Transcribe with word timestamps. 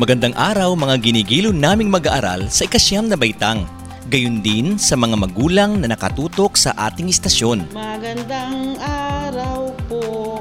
Magandang 0.00 0.32
araw 0.32 0.80
mga 0.80 0.96
ginigilo 0.96 1.52
naming 1.52 1.92
mag-aaral 1.92 2.48
sa 2.48 2.64
ikasyam 2.64 3.04
na 3.04 3.20
baitang. 3.20 3.68
Gayon 4.08 4.40
din 4.40 4.80
sa 4.80 4.96
mga 4.96 5.12
magulang 5.12 5.76
na 5.76 5.92
nakatutok 5.92 6.56
sa 6.56 6.72
ating 6.88 7.12
istasyon. 7.12 7.68
Magandang 7.76 8.80
araw 8.80 9.76
po, 9.92 10.40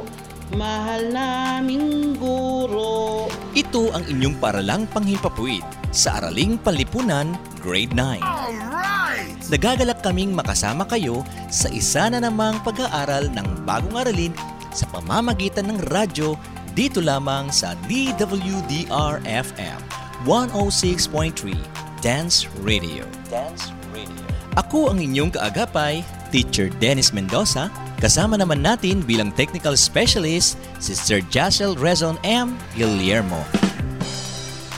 mahal 0.55 1.11
naming 1.11 2.15
guro. 2.15 3.27
Ito 3.51 3.91
ang 3.91 4.07
inyong 4.07 4.39
paralang 4.39 4.87
panghimpapuwid 4.95 5.67
sa 5.91 6.23
Araling 6.23 6.55
Panlipunan, 6.63 7.35
Grade 7.59 7.91
9. 7.91 9.51
Nagagalak 9.51 9.99
kaming 9.99 10.31
makasama 10.31 10.87
kayo 10.87 11.27
sa 11.51 11.67
isa 11.67 12.07
na 12.07 12.23
namang 12.23 12.63
pag-aaral 12.63 13.27
ng 13.27 13.67
bagong 13.67 14.07
aralin 14.07 14.31
sa 14.71 14.87
pamamagitan 14.87 15.67
ng 15.67 15.83
radyo 15.91 16.39
dito 16.79 17.03
lamang 17.03 17.51
sa 17.51 17.75
DWDR-FM 17.91 19.79
106.3 20.23 21.51
Dance 21.99 22.47
Radio. 22.63 23.03
Dance 23.27 23.75
Radio. 23.91 24.23
Ako 24.55 24.95
ang 24.95 25.03
inyong 25.03 25.35
kaagapay, 25.35 26.07
Teacher 26.31 26.71
Dennis 26.79 27.11
Mendoza. 27.11 27.67
Kasama 27.99 28.39
naman 28.39 28.63
natin 28.63 29.03
bilang 29.03 29.35
Technical 29.35 29.75
Specialist 29.75 30.55
si 30.79 30.95
Sir 30.95 31.19
Jessel 31.27 31.75
Rezon 31.75 32.15
M. 32.23 32.55
Guillermo. 32.79 33.43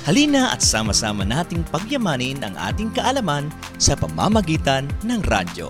Halina 0.09 0.57
at 0.57 0.65
sama-sama 0.65 1.21
nating 1.21 1.61
pagyamanin 1.69 2.41
ang 2.41 2.57
ating 2.57 2.89
kaalaman 2.97 3.53
sa 3.77 3.93
pamamagitan 3.93 4.89
ng 5.05 5.21
radyo. 5.29 5.69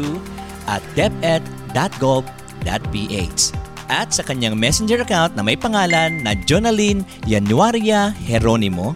at 0.71 0.83
deped.gov.ph 0.95 3.43
at 3.87 4.11
sa 4.11 4.27
kanyang 4.27 4.59
messenger 4.59 5.03
account 5.03 5.35
na 5.39 5.43
may 5.47 5.55
pangalan 5.55 6.23
na 6.23 6.35
Jonalyn 6.35 7.07
Januaria 7.27 8.11
Heronimo 8.15 8.95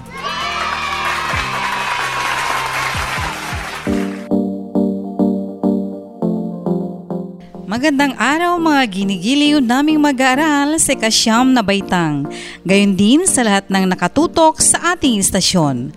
Magandang 7.66 8.14
araw 8.14 8.62
mga 8.62 8.82
ginigiliw 8.94 9.59
naming 9.59 9.98
mag-aaral 9.98 10.78
sa 10.78 10.94
kasyam 10.94 11.50
na 11.50 11.66
baitang. 11.66 12.31
Gayon 12.62 12.94
din 12.94 13.26
sa 13.26 13.43
lahat 13.43 13.66
ng 13.75 13.91
nakatutok 13.91 14.62
sa 14.62 14.94
ating 14.94 15.19
istasyon. 15.19 15.91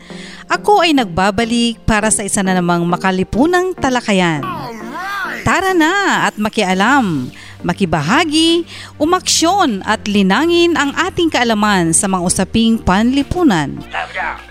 Ako 0.50 0.82
ay 0.82 0.98
nagbabalik 0.98 1.78
para 1.86 2.10
sa 2.10 2.26
isa 2.26 2.42
na 2.42 2.58
namang 2.58 2.90
makalipunang 2.90 3.78
talakayan. 3.78 4.42
Tara 5.46 5.78
na 5.78 6.26
at 6.26 6.42
makialam, 6.42 7.30
makibahagi, 7.62 8.64
umaksyon 8.96 9.84
at 9.84 10.08
linangin 10.08 10.80
ang 10.80 10.96
ating 10.96 11.28
kaalaman 11.28 11.92
sa 11.92 12.08
mga 12.08 12.24
usaping 12.24 12.80
panlipunan. 12.80 13.80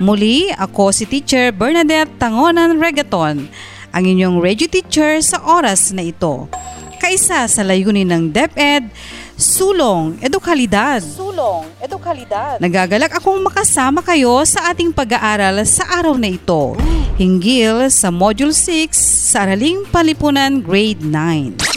Muli, 0.01 0.53
ako 0.53 0.93
si 0.93 1.09
Teacher 1.09 1.51
Bernadette 1.51 2.13
Tangonan 2.21 2.77
Regaton, 2.77 3.49
ang 3.89 4.05
inyong 4.05 4.39
radio 4.45 4.69
teacher 4.69 5.19
sa 5.25 5.41
oras 5.43 5.91
na 5.97 6.05
ito. 6.05 6.47
Kaisa 6.99 7.47
sa 7.47 7.63
layunin 7.63 8.11
ng 8.11 8.25
DepEd, 8.35 8.91
sulong, 9.39 10.19
edukalidad. 10.19 10.99
Sulong, 10.99 11.65
edukalidad. 11.79 12.59
Nagagalak 12.59 13.23
akong 13.23 13.39
makasama 13.39 14.03
kayo 14.03 14.43
sa 14.43 14.75
ating 14.75 14.91
pag-aaral 14.91 15.63
sa 15.63 15.87
araw 16.03 16.19
na 16.19 16.29
ito. 16.29 16.75
Hinggil 17.15 17.87
sa 17.91 18.11
Module 18.11 18.55
6 18.55 18.95
sa 19.31 19.47
Araling 19.47 19.87
Palipunan 19.91 20.59
Grade 20.59 21.03
9. 21.07 21.68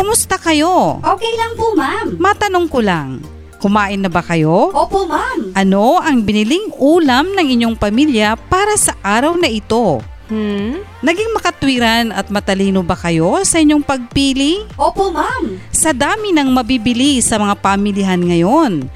Kumusta 0.00 0.40
kayo? 0.40 0.96
Okay 1.04 1.28
lang 1.36 1.52
po 1.60 1.76
ma'am 1.76 2.16
Matanong 2.16 2.72
ko 2.72 2.80
lang, 2.80 3.20
kumain 3.60 4.00
na 4.00 4.08
ba 4.08 4.24
kayo? 4.24 4.72
Opo 4.72 5.04
ma'am 5.04 5.52
Ano 5.52 6.00
ang 6.00 6.24
biniling 6.24 6.72
ulam 6.80 7.36
ng 7.36 7.44
inyong 7.44 7.76
pamilya 7.76 8.32
para 8.48 8.80
sa 8.80 8.96
araw 9.04 9.36
na 9.36 9.44
ito? 9.44 10.00
Hmm? 10.32 10.80
Naging 11.04 11.36
makatwiran 11.36 12.16
at 12.16 12.32
matalino 12.32 12.80
ba 12.80 12.96
kayo 12.96 13.44
sa 13.44 13.60
inyong 13.60 13.84
pagpili? 13.84 14.64
Opo 14.80 15.12
ma'am 15.12 15.60
Sa 15.68 15.92
dami 15.92 16.32
ng 16.32 16.48
mabibili 16.48 17.20
sa 17.20 17.36
mga 17.36 17.60
pamilihan 17.60 18.24
ngayon, 18.24 18.88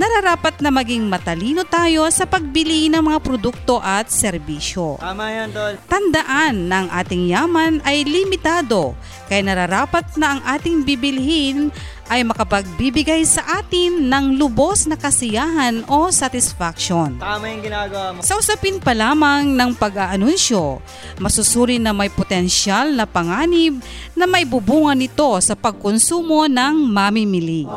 nararapat 0.00 0.64
na 0.64 0.72
maging 0.72 1.04
matalino 1.12 1.60
tayo 1.68 2.08
sa 2.08 2.24
pagbili 2.24 2.88
ng 2.88 3.04
mga 3.04 3.20
produkto 3.20 3.76
at 3.84 4.08
serbisyo. 4.08 4.96
Tama 4.96 5.28
yan, 5.28 5.52
Tol. 5.52 5.76
Tandaan 5.84 6.72
na 6.72 6.76
ang 6.80 6.88
ating 6.88 7.28
yaman 7.28 7.84
ay 7.84 8.08
limitado, 8.08 8.96
kaya 9.28 9.44
nararapat 9.44 10.16
na 10.16 10.38
ang 10.38 10.40
ating 10.56 10.88
bibilhin 10.88 11.68
ay 12.10 12.26
makapagbibigay 12.26 13.22
sa 13.22 13.62
atin 13.62 14.10
ng 14.10 14.34
lubos 14.34 14.90
na 14.90 14.98
kasiyahan 14.98 15.86
o 15.86 16.10
satisfaction. 16.10 17.14
Tama 17.22 17.46
yung 17.46 17.62
ginagawa 17.62 18.06
mo. 18.12 18.18
Sa 18.26 18.34
usapin 18.34 18.82
pa 18.82 18.90
lamang 18.90 19.54
ng 19.54 19.70
pag-aanunsyo, 19.78 20.82
masusuri 21.22 21.78
na 21.78 21.94
may 21.94 22.10
potensyal 22.10 22.90
na 22.90 23.06
panganib 23.06 23.78
na 24.18 24.26
may 24.26 24.42
bubunga 24.42 24.98
nito 24.98 25.38
sa 25.38 25.54
pagkonsumo 25.54 26.50
ng 26.50 26.74
mamimili. 26.90 27.70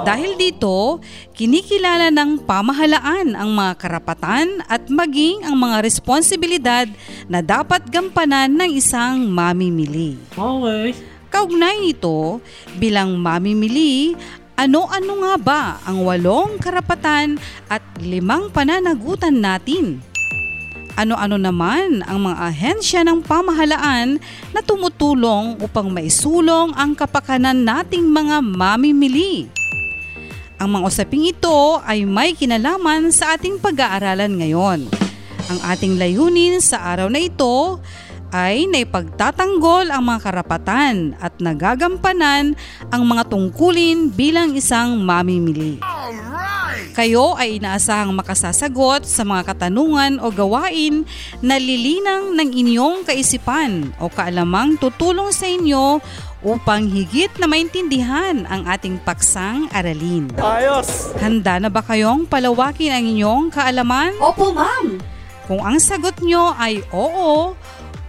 Dahil 0.00 0.40
dito, 0.40 1.04
kinikilala 1.36 2.08
ng 2.08 2.48
pamahalaan 2.48 3.36
ang 3.36 3.52
mga 3.52 3.72
karapatan 3.76 4.64
at 4.64 4.88
maging 4.88 5.44
ang 5.44 5.60
mga 5.60 5.84
responsibilidad 5.84 6.88
na 7.28 7.44
dapat 7.44 7.84
gampanan 7.92 8.48
ng 8.48 8.70
isang 8.72 9.28
mamimili. 9.28 10.16
Okay. 10.32 11.09
Kaugnay 11.30 11.78
nito, 11.78 12.42
bilang 12.82 13.14
mamimili, 13.14 14.18
ano-ano 14.58 15.24
nga 15.24 15.34
ba 15.38 15.62
ang 15.86 16.02
walong 16.02 16.58
karapatan 16.58 17.38
at 17.70 17.80
limang 18.02 18.50
pananagutan 18.50 19.38
natin? 19.38 20.02
Ano-ano 20.98 21.40
naman 21.40 22.02
ang 22.04 22.28
mga 22.28 22.36
ahensya 22.50 23.00
ng 23.06 23.24
pamahalaan 23.24 24.20
na 24.52 24.60
tumutulong 24.60 25.56
upang 25.62 25.88
maisulong 25.88 26.74
ang 26.76 26.92
kapakanan 26.92 27.62
nating 27.62 28.04
mga 28.04 28.42
mamimili? 28.44 29.48
Ang 30.60 30.76
mga 30.76 30.92
usaping 30.92 31.24
ito 31.24 31.80
ay 31.88 32.04
may 32.04 32.36
kinalaman 32.36 33.08
sa 33.14 33.38
ating 33.38 33.56
pag-aaralan 33.56 34.34
ngayon. 34.34 34.84
Ang 35.48 35.58
ating 35.62 35.96
layunin 35.96 36.60
sa 36.60 36.84
araw 36.84 37.08
na 37.08 37.22
ito 37.22 37.80
ay 38.30 38.66
naipagtatanggol 38.70 39.90
ang 39.90 40.02
mga 40.06 40.20
karapatan 40.22 41.18
at 41.18 41.34
nagagampanan 41.42 42.54
ang 42.90 43.02
mga 43.06 43.26
tungkulin 43.30 44.10
bilang 44.10 44.54
isang 44.54 45.02
mamimili. 45.02 45.82
Kayo 46.90 47.38
ay 47.38 47.62
inaasahang 47.62 48.10
makasasagot 48.14 49.06
sa 49.06 49.22
mga 49.22 49.54
katanungan 49.54 50.18
o 50.18 50.30
gawain 50.34 51.06
na 51.38 51.54
lilinang 51.54 52.34
ng 52.34 52.50
inyong 52.50 53.06
kaisipan 53.06 53.94
o 54.02 54.10
kaalamang 54.10 54.74
tutulong 54.78 55.30
sa 55.30 55.46
inyo 55.46 56.02
upang 56.40 56.88
higit 56.88 57.30
na 57.36 57.46
maintindihan 57.46 58.42
ang 58.48 58.66
ating 58.66 58.98
paksang 59.00 59.68
aralin. 59.70 60.32
Ayos! 60.40 61.14
Handa 61.20 61.60
na 61.60 61.68
ba 61.68 61.84
kayong 61.84 62.26
palawakin 62.26 62.96
ang 62.96 63.04
inyong 63.06 63.44
kaalaman? 63.52 64.16
Opo, 64.18 64.50
ma'am. 64.50 64.98
Kung 65.50 65.66
ang 65.66 65.82
sagot 65.82 66.22
nyo 66.22 66.54
ay 66.54 66.78
oo, 66.94 67.58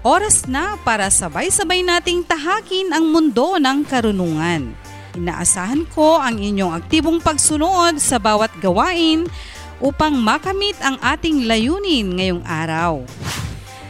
oras 0.02 0.50
na 0.50 0.78
para 0.82 1.10
sabay-sabay 1.14 1.86
nating 1.86 2.26
tahakin 2.26 2.90
ang 2.90 3.06
mundo 3.10 3.58
ng 3.62 3.86
karunungan. 3.86 4.74
Inaasahan 5.14 5.86
ko 5.94 6.18
ang 6.18 6.42
inyong 6.42 6.74
aktibong 6.74 7.20
pagsunod 7.22 8.02
sa 8.02 8.18
bawat 8.18 8.50
gawain 8.58 9.30
upang 9.82 10.18
makamit 10.18 10.78
ang 10.82 10.98
ating 11.02 11.46
layunin 11.46 12.18
ngayong 12.18 12.44
araw. 12.46 13.06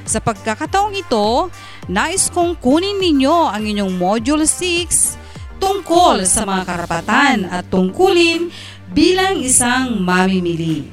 Sa 0.04 0.19
pagkakataong 0.19 0.98
ito, 0.98 1.48
nais 1.88 2.28
kong 2.28 2.60
kunin 2.60 3.00
ninyo 3.00 3.48
ang 3.48 3.63
inyong 3.63 3.94
Module 3.96 4.44
6 4.44 5.62
tungkol 5.62 6.25
sa 6.28 6.44
mga 6.44 6.63
karapatan 6.68 7.48
at 7.48 7.69
tungkulin 7.69 8.52
bilang 8.92 9.40
isang 9.40 10.02
mamimili. 10.02 10.90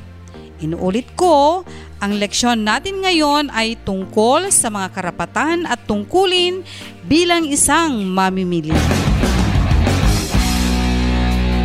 Inuulit 0.58 1.14
ko, 1.14 1.62
ang 1.98 2.14
leksyon 2.14 2.62
natin 2.62 3.02
ngayon 3.02 3.50
ay 3.50 3.74
tungkol 3.82 4.54
sa 4.54 4.70
mga 4.70 4.94
karapatan 4.94 5.66
at 5.66 5.82
tungkulin 5.82 6.62
bilang 7.02 7.42
isang 7.50 8.06
mamimili. 8.06 8.70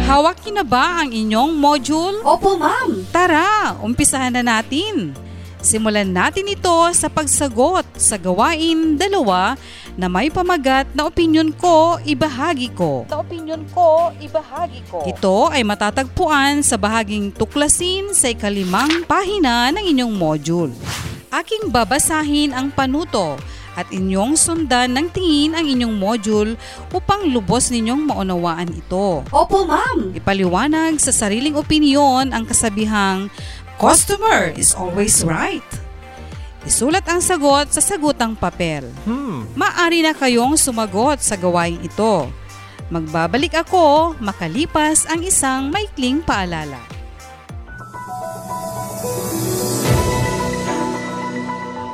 Hawak 0.09 0.41
niyo 0.43 0.51
na 0.57 0.65
ba 0.65 1.05
ang 1.05 1.13
inyong 1.13 1.53
module? 1.53 2.17
Opo, 2.25 2.57
ma'am. 2.57 3.05
Tara, 3.13 3.77
umpisahan 3.81 4.33
na 4.33 4.43
natin. 4.43 5.13
Simulan 5.63 6.11
natin 6.11 6.43
ito 6.49 6.75
sa 6.91 7.07
pagsagot 7.07 7.87
sa 7.95 8.19
gawain 8.19 8.99
dalawa 8.99 9.55
na 9.93 10.09
may 10.09 10.33
pamagat 10.33 10.89
na 10.97 11.05
opinyon 11.05 11.53
ko, 11.53 12.01
ibahagi 12.01 12.73
ko. 12.73 13.05
Na 13.09 13.21
opinyon 13.21 13.63
ko, 13.69 14.09
ibahagi 14.17 14.81
ko. 14.89 15.05
Ito 15.05 15.53
ay 15.53 15.61
matatagpuan 15.61 16.65
sa 16.65 16.81
bahaging 16.81 17.29
tuklasin 17.29 18.13
sa 18.17 18.33
ikalimang 18.33 19.05
pahina 19.05 19.69
ng 19.69 19.85
inyong 19.85 20.13
module. 20.13 20.73
Aking 21.33 21.69
babasahin 21.69 22.53
ang 22.53 22.69
panuto 22.73 23.37
at 23.73 23.89
inyong 23.89 24.37
sundan 24.37 24.93
ng 24.93 25.09
tingin 25.09 25.57
ang 25.57 25.65
inyong 25.65 25.97
module 25.97 26.51
upang 26.93 27.25
lubos 27.25 27.73
ninyong 27.73 28.05
maunawaan 28.05 28.69
ito. 28.69 29.25
Opo, 29.33 29.65
ma'am. 29.65 30.13
Ipaliwanag 30.13 31.01
sa 31.01 31.09
sariling 31.09 31.57
opinyon 31.57 32.29
ang 32.33 32.45
kasabihang 32.45 33.33
Customer 33.81 34.53
is 34.53 34.77
always 34.77 35.25
right. 35.25 35.65
Isulat 36.63 37.03
ang 37.11 37.19
sagot 37.19 37.75
sa 37.75 37.83
sagutang 37.83 38.39
papel. 38.39 38.87
Hmm. 39.03 39.43
Maari 39.51 39.99
na 39.99 40.15
kayong 40.15 40.55
sumagot 40.55 41.19
sa 41.19 41.35
gawain 41.35 41.75
ito. 41.83 42.31
Magbabalik 42.87 43.51
ako 43.67 44.15
makalipas 44.23 45.03
ang 45.11 45.19
isang 45.27 45.67
maikling 45.67 46.23
paalala. 46.23 46.79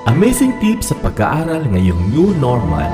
Amazing 0.06 0.54
tips 0.62 0.94
sa 0.94 0.96
pag-aaral 1.02 1.66
ngayong 1.70 2.14
new 2.14 2.30
normal. 2.38 2.90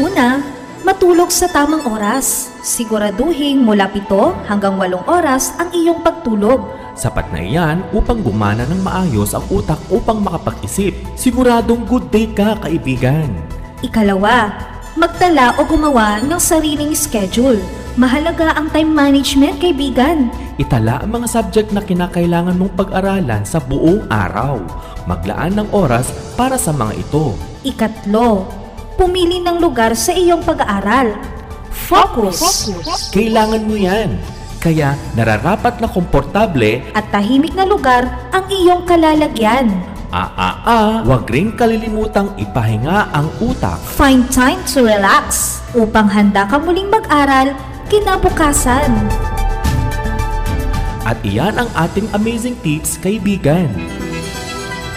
Una, 0.00 0.40
matulog 0.80 1.28
sa 1.28 1.44
tamang 1.52 1.84
oras. 1.84 2.48
Siguraduhin 2.64 3.60
mula 3.60 3.84
7 3.92 4.48
hanggang 4.48 4.80
8 4.80 5.04
oras 5.04 5.52
ang 5.60 5.68
iyong 5.76 6.00
pagtulog. 6.00 6.81
Sapat 6.92 7.24
na 7.32 7.40
iyan 7.40 7.80
upang 7.96 8.20
gumana 8.20 8.68
ng 8.68 8.84
maayos 8.84 9.32
ang 9.32 9.44
utak 9.48 9.80
upang 9.88 10.20
makapag-isip. 10.20 10.92
Siguradong 11.16 11.88
good 11.88 12.12
day 12.12 12.28
ka, 12.28 12.60
kaibigan. 12.60 13.32
Ikalawa, 13.80 14.52
magtala 14.92 15.56
o 15.56 15.64
gumawa 15.64 16.20
ng 16.20 16.36
sariling 16.36 16.92
schedule. 16.92 17.56
Mahalaga 17.96 18.56
ang 18.56 18.68
time 18.72 18.92
management, 18.92 19.60
kaibigan. 19.60 20.28
Itala 20.60 21.00
ang 21.00 21.16
mga 21.16 21.28
subject 21.32 21.72
na 21.72 21.80
kinakailangan 21.80 22.56
mong 22.60 22.72
pag-aralan 22.76 23.44
sa 23.44 23.60
buong 23.60 24.04
araw. 24.12 24.60
Maglaan 25.08 25.60
ng 25.60 25.68
oras 25.72 26.12
para 26.36 26.60
sa 26.60 26.76
mga 26.76 26.92
ito. 27.00 27.36
Ikatlo, 27.64 28.48
pumili 29.00 29.40
ng 29.40 29.60
lugar 29.60 29.96
sa 29.96 30.12
iyong 30.12 30.44
pag-aaral. 30.44 31.16
Focus! 31.72 32.68
Kailangan 33.12 33.64
mo 33.64 33.76
yan. 33.76 34.16
Kaya 34.62 34.94
nararapat 35.18 35.82
na 35.82 35.90
komportable 35.90 36.86
At 36.94 37.10
tahimik 37.10 37.58
na 37.58 37.66
lugar 37.66 38.06
ang 38.30 38.46
iyong 38.46 38.86
kalalagyan. 38.86 39.74
Aa, 40.14 41.02
wag 41.02 41.26
ring 41.26 41.56
kalilimutang 41.58 42.30
ipahinga 42.38 43.10
ang 43.10 43.26
utak. 43.42 43.82
Find 43.98 44.22
time 44.30 44.62
to 44.70 44.86
relax 44.86 45.58
upang 45.74 46.06
handa 46.06 46.46
ka 46.46 46.62
muling 46.62 46.86
mag-aral 46.92 47.58
kinabukasan. 47.90 48.92
At 51.02 51.18
iyan 51.26 51.58
ang 51.58 51.70
ating 51.74 52.06
amazing 52.14 52.54
tips, 52.62 53.02
kaibigan. 53.02 53.66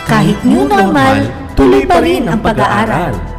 Kahit 0.06 0.38
new 0.46 0.70
normal, 0.70 1.26
tuloy 1.58 1.90
pa 1.90 1.98
rin 2.06 2.30
ang 2.30 2.38
pag-aaral. 2.38 3.35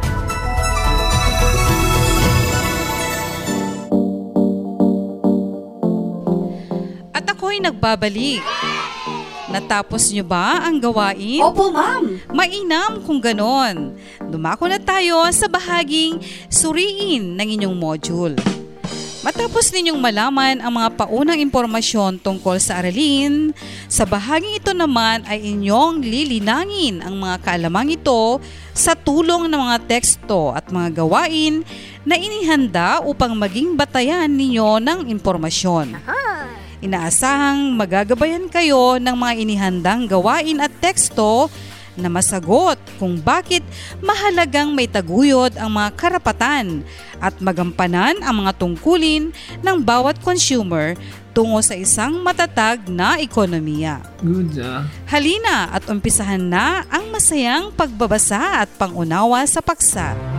Ako'y 7.57 7.65
nagbabalik. 7.65 8.43
Natapos 9.49 10.13
niyo 10.13 10.27
ba 10.27 10.61
ang 10.61 10.77
gawain? 10.77 11.41
Opo, 11.41 11.73
ma'am. 11.73 12.21
Mainam 12.29 13.01
kung 13.01 13.17
ganon. 13.17 13.97
Dumako 14.21 14.69
na 14.69 14.77
tayo 14.77 15.25
sa 15.33 15.49
bahaging 15.49 16.21
suriin 16.51 17.33
ng 17.33 17.47
inyong 17.57 17.73
module. 17.73 18.37
Matapos 19.25 19.73
ninyong 19.73 19.97
malaman 19.97 20.61
ang 20.61 20.71
mga 20.77 20.89
paunang 21.03 21.41
impormasyon 21.41 22.21
tungkol 22.21 22.61
sa 22.61 22.79
aralin, 22.79 23.51
sa 23.89 24.05
bahaging 24.05 24.61
ito 24.61 24.71
naman 24.71 25.25
ay 25.25 25.41
inyong 25.41 25.99
lilinangin 26.05 27.01
ang 27.01 27.17
mga 27.17 27.41
kaalamang 27.41 27.97
ito 27.97 28.39
sa 28.77 28.93
tulong 28.93 29.49
ng 29.49 29.57
mga 29.57 29.77
teksto 29.89 30.53
at 30.53 30.69
mga 30.69 31.03
gawain 31.03 31.65
na 32.05 32.15
inihanda 32.15 33.01
upang 33.03 33.33
maging 33.35 33.73
batayan 33.73 34.31
ninyo 34.31 34.79
ng 34.79 34.99
impormasyon. 35.11 35.97
Inaasahang 36.77 37.73
magagabayan 37.73 38.45
kayo 38.53 39.01
ng 39.01 39.15
mga 39.17 39.33
inihandang 39.41 40.05
gawain 40.05 40.61
at 40.61 40.69
teksto 40.77 41.49
na 41.97 42.05
masagot 42.05 42.77
kung 43.01 43.17
bakit 43.17 43.65
mahalagang 43.97 44.77
may 44.77 44.85
taguyod 44.85 45.57
ang 45.57 45.73
mga 45.73 45.89
karapatan 45.97 46.85
at 47.17 47.33
magampanan 47.41 48.21
ang 48.21 48.45
mga 48.45 48.53
tungkulin 48.61 49.33
ng 49.65 49.77
bawat 49.81 50.21
consumer 50.21 50.93
tungo 51.33 51.57
sa 51.65 51.73
isang 51.73 52.21
matatag 52.21 52.85
na 52.85 53.17
ekonomiya. 53.17 54.05
Good 54.21 54.61
ah. 54.61 54.85
Halina 55.09 55.73
at 55.73 55.89
umpisahan 55.89 56.45
na 56.45 56.85
ang 56.93 57.09
masayang 57.09 57.73
pagbabasa 57.73 58.65
at 58.65 58.69
pangunawa 58.77 59.41
sa 59.49 59.65
paksa. 59.65 60.36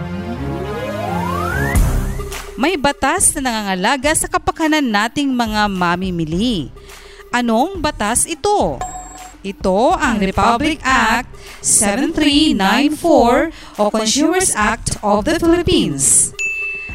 May 2.58 2.74
batas 2.74 3.30
na 3.38 3.46
nangangalaga 3.46 4.10
sa 4.18 4.26
kapakanan 4.26 4.82
nating 4.82 5.30
mga 5.30 5.70
mamimili. 5.70 6.74
Anong 7.30 7.78
batas 7.78 8.26
ito? 8.26 8.82
Ito 9.46 9.94
ang 9.94 10.18
Republic 10.18 10.82
Act 10.82 11.30
7394 11.62 13.78
o 13.78 13.82
Consumers 13.94 14.50
Act 14.58 14.98
of 15.06 15.22
the 15.22 15.38
Philippines. 15.38 16.34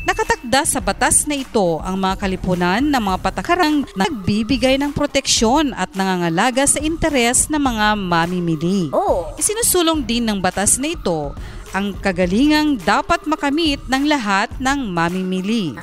Nakatakda 0.03 0.67
sa 0.67 0.83
batas 0.83 1.23
na 1.31 1.39
ito 1.39 1.79
ang 1.79 1.95
mga 1.95 2.19
kalipunan 2.19 2.83
ng 2.83 2.99
mga 2.99 3.23
patakarang 3.23 3.87
nagbibigay 3.95 4.75
ng 4.75 4.91
proteksyon 4.91 5.71
at 5.79 5.95
nangangalaga 5.95 6.67
sa 6.67 6.83
interes 6.83 7.47
ng 7.47 7.63
mga 7.63 7.95
mamimili. 7.95 8.91
Oh. 8.91 9.31
Isinusulong 9.39 10.03
din 10.03 10.27
ng 10.27 10.43
batas 10.43 10.75
na 10.75 10.91
ito 10.91 11.31
ang 11.73 11.97
kagalingang 11.97 12.77
dapat 12.77 13.25
makamit 13.25 13.81
ng 13.89 14.05
lahat 14.05 14.53
ng 14.61 14.93
mamimili. 14.93 15.73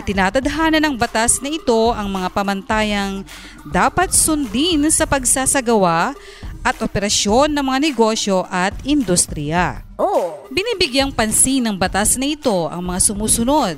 Itinatadhana 0.00 0.80
ng 0.80 0.96
batas 0.96 1.44
na 1.44 1.52
ito 1.52 1.92
ang 1.92 2.08
mga 2.08 2.28
pamantayang 2.32 3.22
dapat 3.68 4.16
sundin 4.16 4.88
sa 4.88 5.04
pagsasagawa 5.04 6.16
at 6.64 6.76
operasyon 6.80 7.52
ng 7.52 7.62
mga 7.62 7.78
negosyo 7.92 8.48
at 8.48 8.72
industriya. 8.88 9.84
Oh. 10.00 10.48
Binibigyang 10.48 11.12
pansin 11.12 11.68
ng 11.68 11.76
batas 11.76 12.16
na 12.16 12.26
ito 12.32 12.66
ang 12.72 12.82
mga 12.82 13.00
sumusunod. 13.12 13.76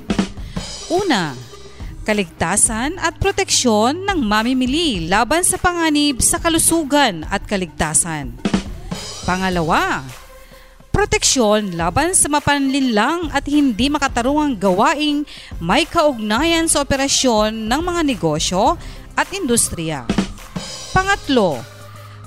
Una, 0.89 1.37
kaligtasan 2.07 2.97
at 2.97 3.19
proteksyon 3.21 4.07
ng 4.07 4.19
mamimili 4.25 5.05
laban 5.05 5.45
sa 5.45 5.61
panganib 5.61 6.23
sa 6.23 6.41
kalusugan 6.41 7.27
at 7.29 7.45
kaligtasan. 7.45 8.33
Pangalawa, 9.29 10.01
proteksyon 10.99 11.79
laban 11.79 12.11
sa 12.11 12.27
mapanlinlang 12.27 13.31
at 13.31 13.47
hindi 13.47 13.87
makatarungang 13.87 14.59
gawaing 14.59 15.23
may 15.63 15.87
kaugnayan 15.87 16.67
sa 16.67 16.83
operasyon 16.83 17.71
ng 17.71 17.81
mga 17.87 18.01
negosyo 18.03 18.75
at 19.15 19.31
industriya. 19.31 20.03
Pangatlo, 20.91 21.55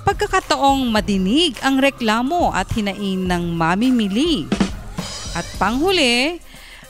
pagkakataong 0.09 0.89
madinig 0.89 1.53
ang 1.61 1.77
reklamo 1.77 2.49
at 2.49 2.65
hinain 2.73 3.29
ng 3.29 3.53
mamimili. 3.53 4.49
At 5.37 5.45
panghuli, 5.61 6.41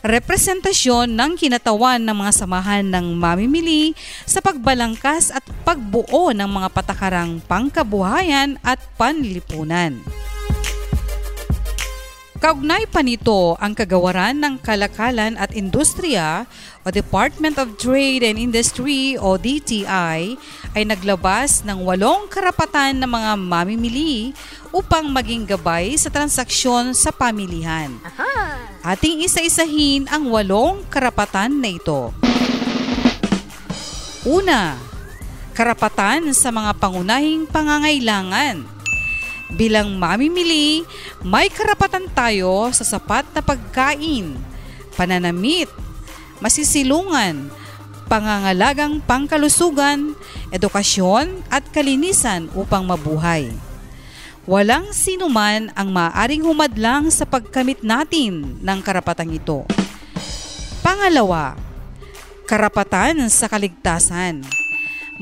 representasyon 0.08 1.12
ng 1.12 1.36
kinatawan 1.36 2.00
ng 2.00 2.16
mga 2.16 2.32
samahan 2.32 2.88
ng 2.88 3.12
mamimili 3.12 3.92
sa 4.24 4.40
pagbalangkas 4.40 5.36
at 5.36 5.44
pagbuo 5.68 6.32
ng 6.32 6.48
mga 6.48 6.72
patakarang 6.72 7.44
pangkabuhayan 7.44 8.56
at 8.63 8.80
panlipunan. 8.96 10.00
Kaugnay 12.44 12.92
pa 12.92 13.00
nito 13.00 13.56
ang 13.56 13.72
kagawaran 13.72 14.36
ng 14.36 14.60
Kalakalan 14.60 15.40
at 15.40 15.56
Industriya 15.56 16.44
o 16.84 16.92
Department 16.92 17.56
of 17.56 17.80
Trade 17.80 18.20
and 18.20 18.36
Industry 18.36 19.16
o 19.16 19.40
DTI 19.40 20.36
ay 20.76 20.84
naglabas 20.84 21.64
ng 21.64 21.88
walong 21.88 22.28
karapatan 22.28 23.00
ng 23.00 23.08
mga 23.08 23.32
mamimili 23.40 24.36
upang 24.76 25.08
maging 25.08 25.48
gabay 25.56 25.96
sa 25.96 26.12
transaksyon 26.12 26.92
sa 26.92 27.16
pamilihan. 27.16 27.96
Ating 28.84 29.24
isa-isahin 29.24 30.12
ang 30.12 30.28
walong 30.28 30.84
karapatan 30.92 31.64
na 31.64 31.72
ito. 31.72 32.12
Una, 34.28 34.76
karapatan 35.56 36.36
sa 36.36 36.52
mga 36.52 36.76
pangunahing 36.76 37.48
pangangailangan. 37.48 38.83
Bilang 39.54 40.02
mamimili, 40.02 40.82
may 41.22 41.46
karapatan 41.46 42.10
tayo 42.10 42.74
sa 42.74 42.82
sapat 42.82 43.22
na 43.38 43.42
pagkain, 43.46 44.34
pananamit, 44.98 45.70
masisilungan, 46.42 47.54
pangangalagang 48.10 48.98
pangkalusugan, 49.06 50.18
edukasyon 50.50 51.46
at 51.54 51.62
kalinisan 51.70 52.50
upang 52.58 52.90
mabuhay. 52.90 53.54
Walang 54.44 54.92
sinuman 54.92 55.72
ang 55.72 55.94
maaring 55.94 56.44
humadlang 56.44 57.08
sa 57.14 57.24
pagkamit 57.24 57.80
natin 57.80 58.60
ng 58.60 58.80
karapatang 58.84 59.32
ito. 59.32 59.64
Pangalawa, 60.84 61.56
karapatan 62.44 63.32
sa 63.32 63.48
kaligtasan. 63.48 64.62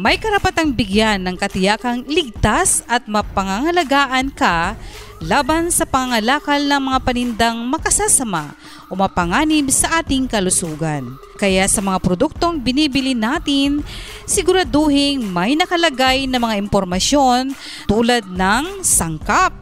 May 0.01 0.17
karapatang 0.17 0.73
bigyan 0.73 1.21
ng 1.29 1.37
katiyakang 1.37 2.09
ligtas 2.09 2.81
at 2.89 3.05
mapangangalagaan 3.05 4.33
ka 4.33 4.73
laban 5.21 5.69
sa 5.69 5.85
pangalakal 5.85 6.57
ng 6.57 6.81
mga 6.89 6.99
panindang 7.05 7.61
makasasama 7.69 8.57
o 8.89 8.97
mapanganib 8.97 9.69
sa 9.69 10.01
ating 10.01 10.25
kalusugan. 10.25 11.05
Kaya 11.37 11.69
sa 11.69 11.85
mga 11.85 12.01
produktong 12.01 12.57
binibili 12.57 13.13
natin, 13.13 13.85
siguraduhin 14.25 15.21
may 15.21 15.53
nakalagay 15.53 16.25
na 16.25 16.41
mga 16.41 16.57
impormasyon 16.65 17.53
tulad 17.85 18.25
ng 18.25 18.81
sangkap, 18.81 19.53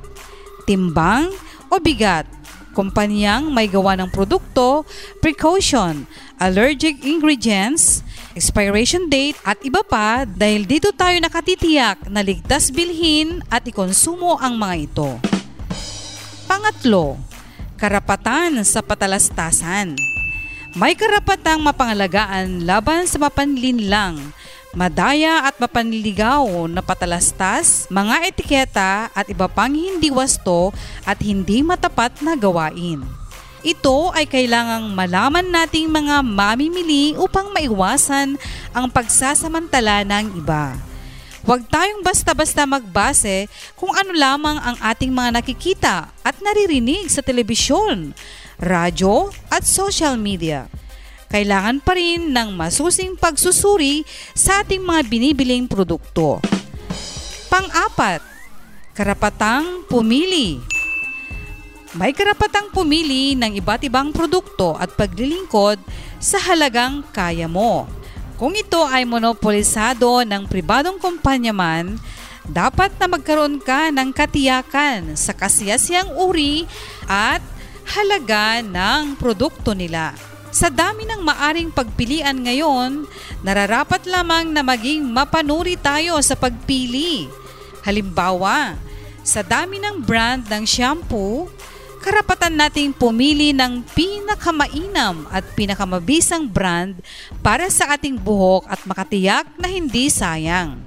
timbang 0.63 1.27
o 1.67 1.83
bigat 1.83 2.39
kumpanyang 2.79 3.51
may 3.51 3.67
gawa 3.67 3.99
ng 3.99 4.07
produkto, 4.07 4.87
precaution, 5.19 6.07
allergic 6.39 7.03
ingredients, 7.03 8.07
expiration 8.39 9.11
date 9.11 9.35
at 9.43 9.59
iba 9.67 9.83
pa 9.83 10.23
dahil 10.23 10.63
dito 10.63 10.95
tayo 10.95 11.19
nakatitiyak 11.19 12.07
na 12.07 12.23
ligtas 12.23 12.71
bilhin 12.71 13.43
at 13.51 13.67
ikonsumo 13.67 14.39
ang 14.39 14.55
mga 14.55 14.75
ito. 14.79 15.11
Pangatlo, 16.47 17.19
karapatan 17.75 18.63
sa 18.63 18.79
patalastasan. 18.79 19.99
May 20.71 20.95
karapatang 20.95 21.59
mapangalagaan 21.59 22.63
laban 22.63 23.03
sa 23.11 23.19
mapanlinlang, 23.19 24.31
madaya 24.71 25.43
at 25.43 25.59
mapanliligaw 25.59 26.71
na 26.71 26.79
patalastas, 26.79 27.91
mga 27.91 28.23
etiketa 28.23 29.11
at 29.11 29.27
iba 29.27 29.51
pang 29.51 29.75
hindi 29.75 30.07
wasto 30.15 30.71
at 31.03 31.19
hindi 31.19 31.59
matapat 31.59 32.23
na 32.23 32.39
gawain. 32.39 33.18
Ito 33.59 34.15
ay 34.15 34.23
kailangang 34.23 34.95
malaman 34.95 35.51
nating 35.51 35.91
mga 35.91 36.23
mamimili 36.23 37.11
upang 37.19 37.51
maiwasan 37.51 38.39
ang 38.71 38.87
pagsasamantala 38.87 40.07
ng 40.07 40.39
iba. 40.39 40.79
Huwag 41.43 41.67
tayong 41.67 41.99
basta-basta 41.99 42.63
magbase 42.63 43.51
kung 43.75 43.91
ano 43.91 44.15
lamang 44.15 44.59
ang 44.63 44.77
ating 44.79 45.11
mga 45.11 45.43
nakikita 45.43 45.95
at 46.23 46.35
naririnig 46.39 47.11
sa 47.11 47.19
telebisyon, 47.19 48.15
radyo 48.59 49.31
at 49.51 49.67
social 49.67 50.15
media. 50.15 50.71
Kailangan 51.27 51.83
pa 51.83 51.99
rin 51.99 52.31
ng 52.31 52.55
masusing 52.55 53.19
pagsusuri 53.19 54.07
sa 54.31 54.63
ating 54.63 54.81
mga 54.81 55.01
binibiling 55.07 55.67
produkto. 55.67 56.39
Pang-apat, 57.51 58.23
karapatang 58.95 59.83
pumili. 59.91 60.78
May 61.97 62.13
karapatang 62.13 62.69
pumili 62.69 63.33
ng 63.33 63.57
iba't 63.57 63.81
ibang 63.81 64.13
produkto 64.13 64.77
at 64.77 64.93
paglilingkod 64.93 65.81
sa 66.21 66.37
halagang 66.37 67.01
kaya 67.09 67.49
mo. 67.49 67.89
Kung 68.37 68.53
ito 68.53 68.77
ay 68.85 69.09
monopolisado 69.09 70.21
ng 70.21 70.45
pribadong 70.45 71.01
kumpanya 71.01 71.49
man, 71.49 71.97
dapat 72.45 72.93
na 73.01 73.09
magkaroon 73.09 73.57
ka 73.57 73.89
ng 73.89 74.13
katiyakan 74.13 75.17
sa 75.17 75.33
kasiyasiyang 75.33 76.13
uri 76.13 76.69
at 77.09 77.41
halaga 77.89 78.61
ng 78.61 79.17
produkto 79.17 79.73
nila. 79.73 80.13
Sa 80.53 80.69
dami 80.69 81.09
ng 81.09 81.25
maaring 81.25 81.73
pagpilian 81.73 82.37
ngayon, 82.45 83.09
nararapat 83.41 84.05
lamang 84.05 84.53
na 84.53 84.61
maging 84.61 85.09
mapanuri 85.09 85.73
tayo 85.73 86.21
sa 86.21 86.37
pagpili. 86.37 87.25
Halimbawa, 87.81 88.77
sa 89.25 89.41
dami 89.41 89.81
ng 89.81 90.05
brand 90.05 90.45
ng 90.49 90.63
shampoo, 90.69 91.49
karapatan 91.99 92.55
nating 92.55 92.95
pumili 92.95 93.51
ng 93.51 93.83
pinakamainam 93.91 95.27
at 95.29 95.43
pinakamabisang 95.53 96.47
brand 96.47 96.97
para 97.43 97.67
sa 97.67 97.93
ating 97.93 98.15
buhok 98.15 98.65
at 98.71 98.79
makatiyak 98.87 99.45
na 99.59 99.67
hindi 99.67 100.07
sayang. 100.07 100.79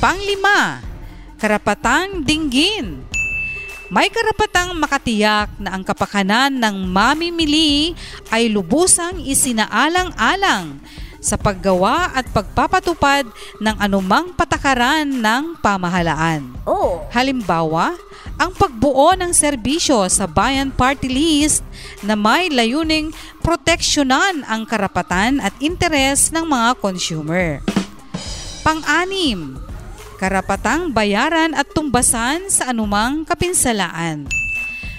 Panglima, 0.00 0.80
karapatang 1.36 2.24
dinggin. 2.24 3.04
May 3.88 4.12
karapatang 4.12 4.76
makatiyak 4.76 5.56
na 5.56 5.72
ang 5.72 5.80
kapakanan 5.80 6.52
ng 6.60 6.76
mamimili 6.84 7.96
ay 8.28 8.52
lubusang 8.52 9.16
isinaalang-alang 9.24 10.76
sa 11.18 11.34
paggawa 11.34 12.14
at 12.14 12.26
pagpapatupad 12.30 13.26
ng 13.58 13.76
anumang 13.78 14.30
patakaran 14.34 15.06
ng 15.06 15.58
pamahalaan. 15.58 16.54
Oh. 16.62 17.02
Halimbawa, 17.10 17.94
ang 18.38 18.54
pagbuo 18.54 19.18
ng 19.18 19.34
serbisyo 19.34 20.06
sa 20.06 20.30
Bayan 20.30 20.70
Party 20.70 21.10
List 21.10 21.66
na 22.06 22.14
may 22.14 22.46
layuning 22.46 23.10
proteksyonan 23.42 24.46
ang 24.46 24.62
karapatan 24.62 25.42
at 25.42 25.54
interes 25.58 26.30
ng 26.30 26.46
mga 26.46 26.78
consumer. 26.78 27.58
Pang-anim, 28.62 29.58
karapatang 30.18 30.90
bayaran 30.94 31.54
at 31.54 31.66
tumbasan 31.72 32.46
sa 32.50 32.70
anumang 32.70 33.26
kapinsalaan. 33.26 34.26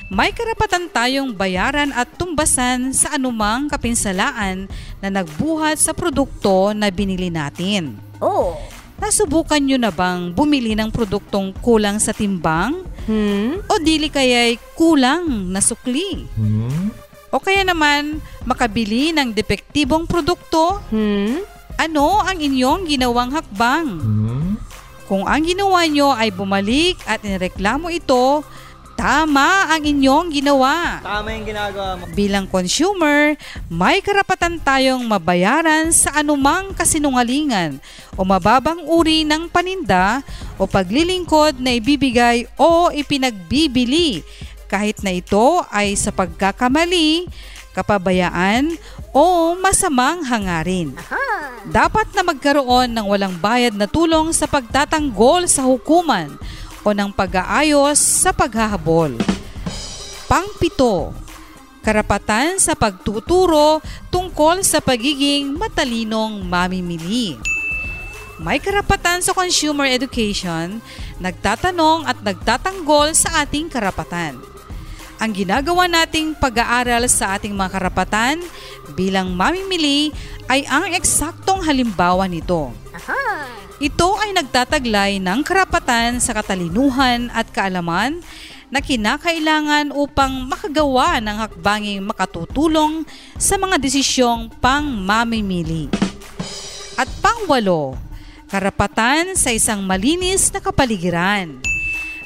May 0.09 0.33
karapatan 0.33 0.89
tayong 0.89 1.37
bayaran 1.37 1.93
at 1.93 2.09
tumbasan 2.17 2.89
sa 2.97 3.13
anumang 3.13 3.69
kapinsalaan 3.69 4.65
na 4.97 5.07
nagbuhat 5.13 5.77
sa 5.77 5.93
produkto 5.93 6.73
na 6.73 6.89
binili 6.89 7.29
natin. 7.29 7.93
Oh. 8.17 8.57
Nasubukan 8.97 9.61
nyo 9.61 9.77
na 9.77 9.93
bang 9.93 10.33
bumili 10.33 10.73
ng 10.73 10.89
produktong 10.89 11.53
kulang 11.61 12.01
sa 12.01 12.11
timbang? 12.11 12.81
Hmm? 13.05 13.61
O 13.69 13.77
dili 13.77 14.09
kaya'y 14.09 14.57
kulang 14.73 15.53
na 15.53 15.61
sukli? 15.61 16.25
Hmm? 16.33 16.89
O 17.29 17.37
kaya 17.37 17.61
naman 17.61 18.17
makabili 18.49 19.13
ng 19.13 19.29
depektibong 19.29 20.09
produkto? 20.09 20.81
Hmm? 20.89 21.45
Ano 21.77 22.17
ang 22.25 22.41
inyong 22.41 22.89
ginawang 22.89 23.29
hakbang? 23.29 23.87
Hmm? 23.87 24.57
Kung 25.05 25.25
ang 25.29 25.41
ginawa 25.45 25.85
nyo 25.85 26.13
ay 26.13 26.33
bumalik 26.33 26.97
at 27.05 27.21
inireklamo 27.21 27.93
ito, 27.93 28.41
tama 28.99 29.71
ang 29.71 29.79
inyong 29.79 30.27
ginawa. 30.27 30.99
Tama 30.99 31.31
yung 31.31 31.47
ginagawa 31.47 31.95
mo. 31.95 32.03
Bilang 32.11 32.51
consumer, 32.51 33.39
may 33.71 34.03
karapatan 34.03 34.59
tayong 34.59 35.07
mabayaran 35.07 35.87
sa 35.95 36.19
anumang 36.19 36.75
kasinungalingan 36.75 37.79
o 38.19 38.27
mababang 38.27 38.83
uri 38.83 39.23
ng 39.23 39.47
paninda 39.47 40.19
o 40.59 40.67
paglilingkod 40.67 41.63
na 41.63 41.79
ibibigay 41.79 42.43
o 42.59 42.91
ipinagbibili 42.91 44.19
kahit 44.67 44.99
na 44.99 45.15
ito 45.15 45.63
ay 45.71 45.95
sa 45.95 46.11
pagkakamali, 46.11 47.31
kapabayaan 47.71 48.75
o 49.15 49.55
masamang 49.55 50.27
hangarin. 50.27 50.91
Dapat 51.71 52.11
na 52.11 52.27
magkaroon 52.27 52.91
ng 52.91 53.05
walang 53.07 53.35
bayad 53.39 53.71
na 53.79 53.87
tulong 53.87 54.35
sa 54.35 54.43
pagtatanggol 54.43 55.47
sa 55.47 55.63
hukuman 55.63 56.35
o 56.83 56.95
ng 56.95 57.11
pag-aayos 57.11 57.99
sa 57.99 58.31
paghahabol. 58.31 59.15
Pangpito, 60.29 61.11
karapatan 61.81 62.61
sa 62.61 62.77
pagtuturo 62.77 63.81
tungkol 64.13 64.61
sa 64.61 64.77
pagiging 64.83 65.57
matalinong 65.57 66.45
mamimili. 66.45 67.39
May 68.39 68.61
karapatan 68.63 69.19
sa 69.19 69.35
consumer 69.35 69.83
education, 69.89 70.79
nagtatanong 71.19 72.07
at 72.07 72.23
nagtatanggol 72.23 73.11
sa 73.11 73.43
ating 73.43 73.67
karapatan. 73.67 74.39
Ang 75.19 75.35
ginagawa 75.35 75.91
nating 75.91 76.39
pag-aaral 76.39 77.03
sa 77.11 77.35
ating 77.35 77.51
mga 77.51 77.75
karapatan 77.75 78.39
bilang 78.95 79.35
mamimili 79.35 80.15
ay 80.47 80.63
ang 80.63 80.87
eksaktong 80.95 81.59
halimbawa 81.59 82.23
nito. 82.31 82.71
Ito 83.79 84.19
ay 84.19 84.35
nagtataglay 84.35 85.23
ng 85.23 85.39
karapatan 85.39 86.19
sa 86.19 86.35
katalinuhan 86.35 87.31
at 87.31 87.47
kaalaman 87.47 88.19
na 88.67 88.83
kinakailangan 88.83 89.95
upang 89.95 90.51
makagawa 90.51 91.23
ng 91.23 91.37
hakbanging 91.47 92.03
makatutulong 92.03 93.07
sa 93.39 93.55
mga 93.55 93.79
desisyong 93.79 94.51
pang 94.59 94.83
mamimili. 94.83 95.87
At 96.99 97.07
pangwalo, 97.23 97.95
karapatan 98.51 99.39
sa 99.39 99.55
isang 99.55 99.79
malinis 99.87 100.51
na 100.51 100.59
kapaligiran. 100.59 101.63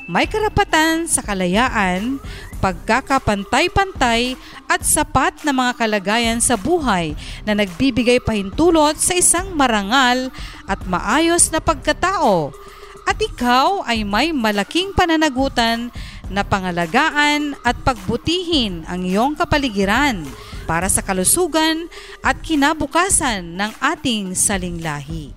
May 0.09 0.25
karapatan 0.25 1.05
sa 1.05 1.21
kalayaan, 1.21 2.17
pagkakapantay-pantay 2.63 4.39
at 4.71 4.87
sapat 4.87 5.43
na 5.43 5.51
mga 5.51 5.75
kalagayan 5.75 6.39
sa 6.39 6.55
buhay 6.55 7.11
na 7.43 7.51
nagbibigay 7.51 8.23
pahintulot 8.23 8.95
sa 8.95 9.19
isang 9.19 9.51
marangal 9.51 10.31
at 10.63 10.79
maayos 10.87 11.51
na 11.51 11.59
pagkatao. 11.59 12.55
At 13.03 13.19
ikaw 13.19 13.83
ay 13.83 14.07
may 14.07 14.31
malaking 14.31 14.95
pananagutan 14.95 15.91
na 16.31 16.47
pangalagaan 16.47 17.59
at 17.67 17.75
pagbutihin 17.83 18.87
ang 18.87 19.03
iyong 19.03 19.35
kapaligiran 19.35 20.23
para 20.63 20.87
sa 20.87 21.03
kalusugan 21.03 21.91
at 22.23 22.39
kinabukasan 22.39 23.59
ng 23.59 23.71
ating 23.83 24.31
salinglahi. 24.31 25.35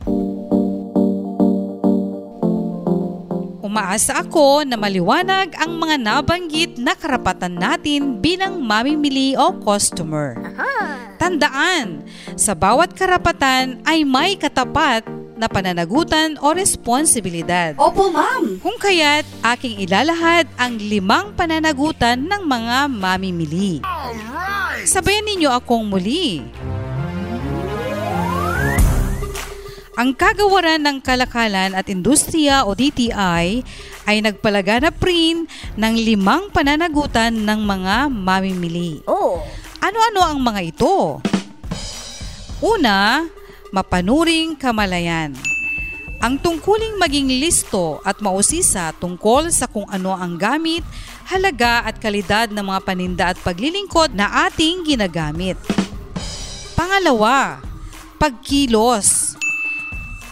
Umaasa 3.66 4.22
ako 4.22 4.62
na 4.62 4.78
maliwanag 4.78 5.58
ang 5.58 5.74
mga 5.74 5.98
nabanggit 5.98 6.78
na 6.78 6.94
karapatan 6.94 7.58
natin 7.58 8.22
bilang 8.22 8.62
mamimili 8.62 9.34
o 9.34 9.58
customer. 9.58 10.38
Tandaan, 11.18 12.06
sa 12.38 12.54
bawat 12.54 12.94
karapatan 12.94 13.82
ay 13.82 14.06
may 14.06 14.38
katapat 14.38 15.02
na 15.34 15.50
pananagutan 15.50 16.38
o 16.38 16.54
responsibilidad. 16.54 17.74
Opo, 17.74 18.06
ma'am. 18.06 18.62
Kung 18.62 18.78
kaya't 18.78 19.26
aking 19.58 19.82
ilalahad 19.82 20.46
ang 20.54 20.78
limang 20.78 21.34
pananagutan 21.34 22.22
ng 22.22 22.42
mga 22.46 22.86
mamimili. 22.86 23.82
Sabayan 24.86 25.26
ninyo 25.26 25.50
akong 25.50 25.90
muli. 25.90 26.38
Ang 29.96 30.12
kagawaran 30.12 30.84
ng 30.84 31.00
kalakalan 31.00 31.72
at 31.72 31.88
industriya 31.88 32.68
o 32.68 32.76
DTI 32.76 33.64
ay 34.04 34.16
nagpalaganap 34.20 34.92
rin 35.00 35.48
ng 35.72 35.94
limang 35.96 36.52
pananagutan 36.52 37.32
ng 37.32 37.60
mga 37.64 38.12
mamimili. 38.12 39.00
Oh. 39.08 39.40
Ano-ano 39.80 40.20
ang 40.20 40.36
mga 40.44 40.60
ito? 40.68 41.16
Una, 42.60 43.24
mapanuring 43.72 44.52
kamalayan. 44.60 45.32
Ang 46.20 46.44
tungkuling 46.44 47.00
maging 47.00 47.32
listo 47.40 48.04
at 48.04 48.20
mausisa 48.20 48.92
tungkol 49.00 49.48
sa 49.48 49.64
kung 49.64 49.88
ano 49.88 50.12
ang 50.12 50.36
gamit, 50.36 50.84
halaga 51.24 51.88
at 51.88 51.96
kalidad 51.96 52.52
ng 52.52 52.64
mga 52.68 52.80
paninda 52.84 53.24
at 53.32 53.40
paglilingkod 53.40 54.12
na 54.12 54.44
ating 54.44 54.84
ginagamit. 54.84 55.56
Pangalawa, 56.76 57.64
pagkilos. 58.20 59.35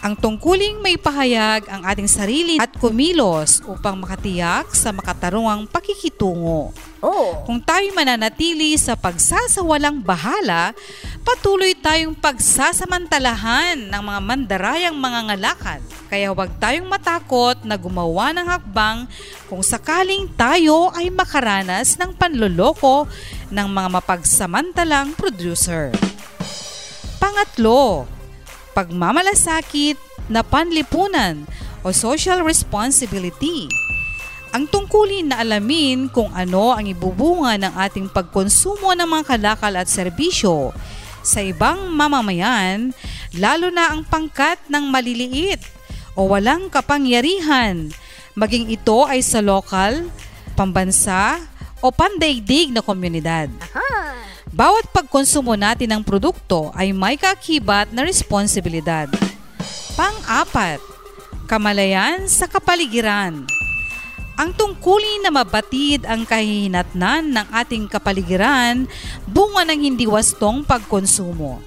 Ang 0.05 0.13
tungkuling 0.13 0.85
may 0.85 1.01
pahayag 1.01 1.65
ang 1.65 1.81
ating 1.81 2.05
sarili 2.05 2.61
at 2.61 2.69
kumilos 2.77 3.65
upang 3.65 3.97
makatiyak 3.97 4.69
sa 4.77 4.93
makatarungang 4.93 5.65
pakikitungo. 5.65 6.69
Oh. 7.01 7.41
Kung 7.41 7.57
tayo 7.57 7.89
mananatili 7.97 8.77
sa 8.77 8.93
pagsasawalang 8.93 10.05
bahala, 10.05 10.77
patuloy 11.25 11.73
tayong 11.73 12.13
pagsasamantalahan 12.13 13.89
ng 13.89 14.03
mga 14.05 14.19
mandarayang 14.21 14.93
mga 14.93 15.19
ngalakal. 15.33 15.81
Kaya 16.05 16.29
huwag 16.29 16.53
tayong 16.61 16.85
matakot 16.85 17.65
na 17.65 17.73
gumawa 17.73 18.29
ng 18.29 18.45
hakbang 18.45 19.09
kung 19.49 19.65
sakaling 19.65 20.29
tayo 20.37 20.93
ay 20.93 21.09
makaranas 21.09 21.97
ng 21.97 22.13
panloloko 22.13 23.09
ng 23.49 23.67
mga 23.73 23.89
mapagsamantalang 23.89 25.17
producer. 25.17 25.89
Pangatlo, 27.17 28.05
pagmamalasakit 28.75 29.95
na 30.27 30.43
panlipunan 30.43 31.47
o 31.81 31.95
social 31.95 32.43
responsibility. 32.43 33.71
Ang 34.51 34.67
tungkulin 34.67 35.31
na 35.31 35.39
alamin 35.39 36.11
kung 36.11 36.31
ano 36.35 36.75
ang 36.75 36.83
ibubunga 36.87 37.55
ng 37.55 37.73
ating 37.75 38.11
pagkonsumo 38.11 38.91
ng 38.91 39.07
mga 39.07 39.23
kalakal 39.35 39.73
at 39.79 39.87
serbisyo 39.87 40.75
sa 41.25 41.41
ibang 41.41 41.89
mamamayan, 41.89 42.93
lalo 43.35 43.73
na 43.73 43.95
ang 43.95 44.05
pangkat 44.05 44.61
ng 44.69 44.91
maliliit 44.93 45.59
o 46.15 46.29
walang 46.29 46.71
kapangyarihan, 46.71 47.89
maging 48.37 48.71
ito 48.71 49.03
ay 49.09 49.19
sa 49.25 49.41
lokal, 49.43 50.07
pambansa 50.55 51.41
o 51.83 51.91
pandaigdig 51.91 52.71
na 52.71 52.79
komunidad. 52.79 53.51
Bawat 54.53 54.85
pagkonsumo 54.93 55.57
natin 55.57 55.89
ng 55.97 56.03
produkto 56.05 56.69
ay 56.77 56.93
may 56.93 57.17
kakibat 57.17 57.89
na 57.89 58.05
responsibilidad. 58.05 59.09
Pang-apat, 59.97 60.77
kamalayan 61.49 62.29
sa 62.29 62.45
kapaligiran. 62.45 63.47
Ang 64.35 64.51
tungkulin 64.51 65.23
na 65.23 65.31
mabatid 65.31 66.03
ang 66.03 66.27
kahihinatnan 66.27 67.31
ng 67.31 67.47
ating 67.55 67.87
kapaligiran 67.87 68.83
bunga 69.23 69.63
ng 69.63 69.79
hindi 69.79 70.03
wastong 70.03 70.67
pagkonsumo. 70.67 71.63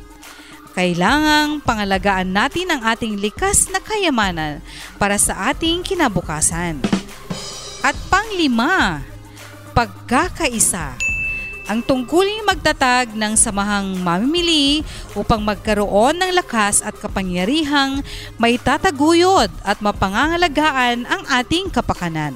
Kailangang 0.77 1.65
pangalagaan 1.65 2.31
natin 2.31 2.71
ang 2.71 2.87
ating 2.87 3.19
likas 3.19 3.73
na 3.73 3.83
kayamanan 3.83 4.63
para 5.01 5.19
sa 5.19 5.51
ating 5.51 5.83
kinabukasan. 5.83 6.79
At 7.83 7.97
panglima, 8.13 9.03
pagkakaisa. 9.73 11.08
Ang 11.69 11.85
tungkuling 11.85 12.49
magtatag 12.49 13.13
ng 13.13 13.37
samahang 13.37 14.01
mamimili 14.01 14.81
upang 15.13 15.45
magkaroon 15.45 16.17
ng 16.17 16.33
lakas 16.33 16.81
at 16.81 16.97
kapangyarihang 16.97 18.01
may 18.41 18.57
tataguyod 18.57 19.53
at 19.61 19.77
mapangangalagaan 19.85 21.05
ang 21.05 21.23
ating 21.29 21.69
kapakanan. 21.69 22.33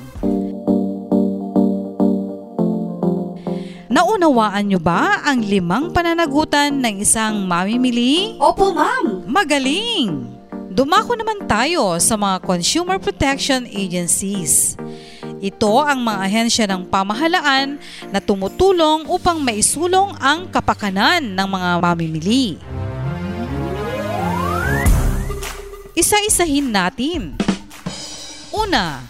Naunawaan 3.89 4.69
nyo 4.69 4.81
ba 4.81 5.25
ang 5.25 5.41
limang 5.41 5.97
pananagutan 5.97 6.85
ng 6.85 7.01
isang 7.01 7.49
mamimili? 7.49 8.37
Opo, 8.37 8.77
ma'am. 8.77 9.25
Magaling! 9.25 10.29
Dumako 10.73 11.17
naman 11.17 11.45
tayo 11.49 12.01
sa 12.01 12.17
mga 12.21 12.41
consumer 12.45 12.97
protection 12.97 13.65
agencies. 13.69 14.77
Ito 15.43 15.83
ang 15.83 16.07
mga 16.07 16.19
ahensya 16.23 16.65
ng 16.71 16.87
pamahalaan 16.87 17.75
na 18.15 18.23
tumutulong 18.23 19.11
upang 19.11 19.43
maisulong 19.43 20.15
ang 20.23 20.47
kapakanan 20.47 21.35
ng 21.35 21.49
mga 21.51 21.71
mamimili. 21.83 22.63
Isa-isahin 25.99 26.71
natin. 26.71 27.35
Una, 28.55 29.03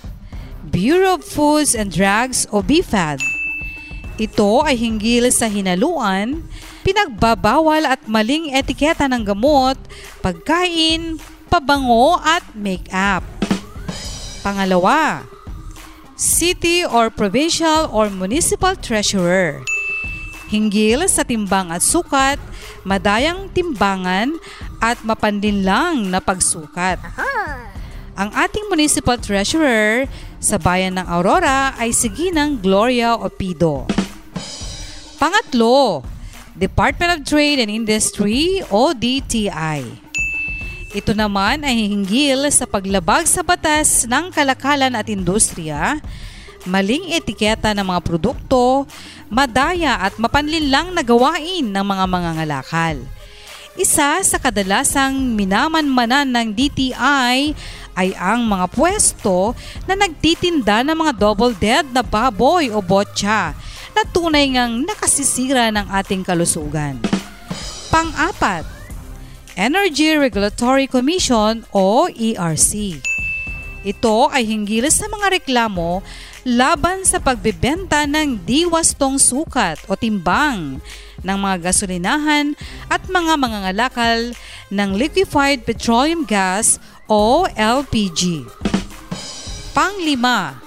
Bureau 0.73 1.21
of 1.21 1.23
Foods 1.29 1.77
and 1.77 1.93
Drugs 1.93 2.49
o 2.49 2.65
BFAD. 2.65 3.21
Ito 4.17 4.65
ay 4.65 4.81
hinggil 4.81 5.29
sa 5.29 5.53
hinaluan, 5.53 6.41
pinagbabawal 6.81 7.85
at 7.85 8.09
maling 8.09 8.57
etiketa 8.57 9.05
ng 9.05 9.21
gamot, 9.21 9.77
pagkain, 10.25 11.21
pabango 11.53 12.17
at 12.25 12.57
make-up. 12.57 13.21
Pangalawa, 14.41 15.29
City 16.23 16.87
or 16.87 17.11
Provincial 17.11 17.91
or 17.91 18.07
Municipal 18.07 18.79
Treasurer. 18.79 19.59
Hinggil 20.55 21.03
sa 21.11 21.27
timbang 21.27 21.75
at 21.75 21.83
sukat, 21.83 22.39
madayang 22.87 23.51
timbangan 23.51 24.39
at 24.79 25.03
mapandinlang 25.03 26.15
na 26.15 26.23
pagsukat. 26.23 27.03
Ang 28.15 28.31
ating 28.39 28.71
Municipal 28.71 29.19
Treasurer 29.19 30.07
sa 30.39 30.63
bayan 30.63 30.95
ng 30.95 31.07
Aurora 31.11 31.75
ay 31.75 31.91
si 31.91 32.07
Ginang 32.07 32.63
Gloria 32.63 33.19
Opido. 33.19 33.91
Pangatlo, 35.19 36.07
Department 36.55 37.19
of 37.19 37.21
Trade 37.27 37.67
and 37.67 37.71
Industry 37.73 38.63
o 38.71 38.95
DTI. 38.95 40.02
Ito 40.93 41.17
naman 41.17 41.65
ay 41.65 41.89
hinggil 41.89 42.53
sa 42.53 42.69
paglabag 42.69 43.25
sa 43.25 43.41
batas 43.41 44.05
ng 44.05 44.29
kalakalan 44.29 44.93
at 44.93 45.09
industriya, 45.09 45.97
maling 46.69 47.17
etiketa 47.17 47.73
ng 47.73 47.89
mga 47.89 48.01
produkto, 48.05 48.85
madaya 49.33 50.05
at 50.05 50.21
mapanlinlang 50.21 50.93
na 50.93 51.01
gawain 51.01 51.65
ng 51.65 51.81
mga 51.81 52.05
mangangalakal. 52.05 53.01
Isa 53.73 54.21
sa 54.21 54.37
kadalasang 54.37 55.17
minamanmanan 55.33 56.29
ng 56.29 56.49
DTI 56.53 57.57
ay 57.97 58.13
ang 58.13 58.45
mga 58.45 58.69
pwesto 58.69 59.57
na 59.89 59.97
nagtitinda 59.97 60.85
ng 60.85 60.93
mga 60.93 61.13
double 61.17 61.57
dead 61.57 61.89
na 61.89 62.05
baboy 62.05 62.69
o 62.69 62.85
botcha 62.85 63.57
na 63.97 64.05
tunay 64.05 64.45
ngang 64.53 64.85
nakasisira 64.85 65.73
ng 65.73 65.89
ating 65.89 66.21
kalusugan. 66.21 67.01
Pang-apat, 67.89 68.82
Energy 69.57 70.17
Regulatory 70.17 70.89
Commission 70.89 71.69
o 71.77 72.09
ERC. 72.09 72.97
Ito 73.83 74.31
ay 74.31 74.47
hinggil 74.47 74.87
sa 74.89 75.11
mga 75.11 75.43
reklamo 75.43 76.01
laban 76.47 77.03
sa 77.03 77.19
pagbebenta 77.19 78.07
ng 78.07 78.41
diwastong 78.47 79.19
sukat 79.19 79.79
o 79.91 79.99
timbang 79.99 80.79
ng 81.23 81.39
mga 81.39 81.71
gasolinahan 81.71 82.55
at 82.87 83.03
mga 83.11 83.35
mangangalakal 83.39 84.35
ng 84.71 84.91
liquefied 84.97 85.67
petroleum 85.67 86.23
gas 86.25 86.79
o 87.11 87.45
LPG. 87.59 88.47
Panglima, 89.75 90.63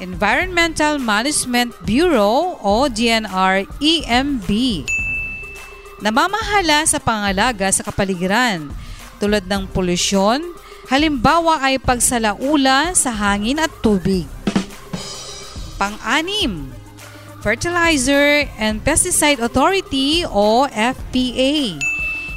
Environmental 0.00 0.96
Management 0.96 1.74
Bureau 1.84 2.56
o 2.62 2.86
DNR-EMB. 2.88 4.50
Namamahala 5.98 6.86
sa 6.86 7.02
pangalaga 7.02 7.66
sa 7.74 7.82
kapaligiran 7.82 8.70
tulad 9.18 9.42
ng 9.50 9.66
polusyon, 9.74 10.38
halimbawa 10.86 11.58
ay 11.58 11.82
pagsalaula 11.82 12.94
sa 12.94 13.10
hangin 13.10 13.58
at 13.58 13.70
tubig. 13.82 14.30
Pang-anim, 15.74 16.70
Fertilizer 17.42 18.46
and 18.62 18.78
Pesticide 18.86 19.42
Authority 19.42 20.22
o 20.26 20.70
FPA. 20.70 21.78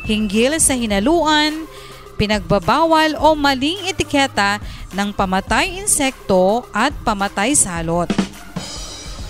Hinggil 0.10 0.58
sa 0.58 0.74
hinaluan, 0.74 1.70
pinagbabawal 2.18 3.14
o 3.18 3.38
maling 3.38 3.86
etiketa 3.86 4.58
ng 4.94 5.14
pamatay 5.14 5.78
insekto 5.78 6.66
at 6.74 6.94
pamatay 7.06 7.54
salot. 7.54 8.10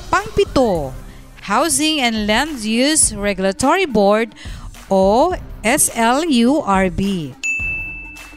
Pangpito, 0.07 0.95
Housing 1.51 1.99
and 1.99 2.31
Land 2.31 2.63
Use 2.63 3.11
Regulatory 3.11 3.83
Board 3.83 4.31
o 4.87 5.35
SLURB. 5.59 7.35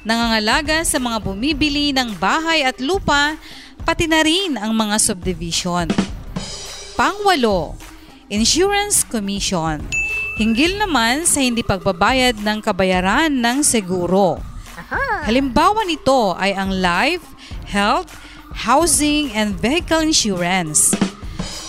Nangangalaga 0.02 0.82
sa 0.82 0.98
mga 0.98 1.22
bumibili 1.22 1.94
ng 1.94 2.10
bahay 2.18 2.66
at 2.66 2.82
lupa, 2.82 3.38
pati 3.86 4.10
na 4.10 4.18
rin 4.18 4.58
ang 4.58 4.74
mga 4.74 4.98
subdivision. 4.98 5.86
Pangwalo, 6.98 7.78
Insurance 8.26 9.06
Commission. 9.06 9.78
Hinggil 10.34 10.82
naman 10.82 11.22
sa 11.22 11.38
hindi 11.38 11.62
pagbabayad 11.62 12.42
ng 12.42 12.58
kabayaran 12.66 13.30
ng 13.30 13.62
seguro. 13.62 14.42
Halimbawa 15.22 15.86
nito 15.86 16.34
ay 16.34 16.50
ang 16.58 16.74
life, 16.82 17.22
health, 17.70 18.10
housing, 18.66 19.30
and 19.38 19.54
vehicle 19.62 20.02
insurance. 20.02 20.90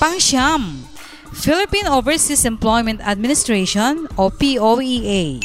Pangsyam, 0.02 0.95
Philippine 1.36 1.92
Overseas 1.92 2.48
Employment 2.48 3.04
Administration 3.04 4.08
o 4.16 4.32
POEA. 4.32 5.36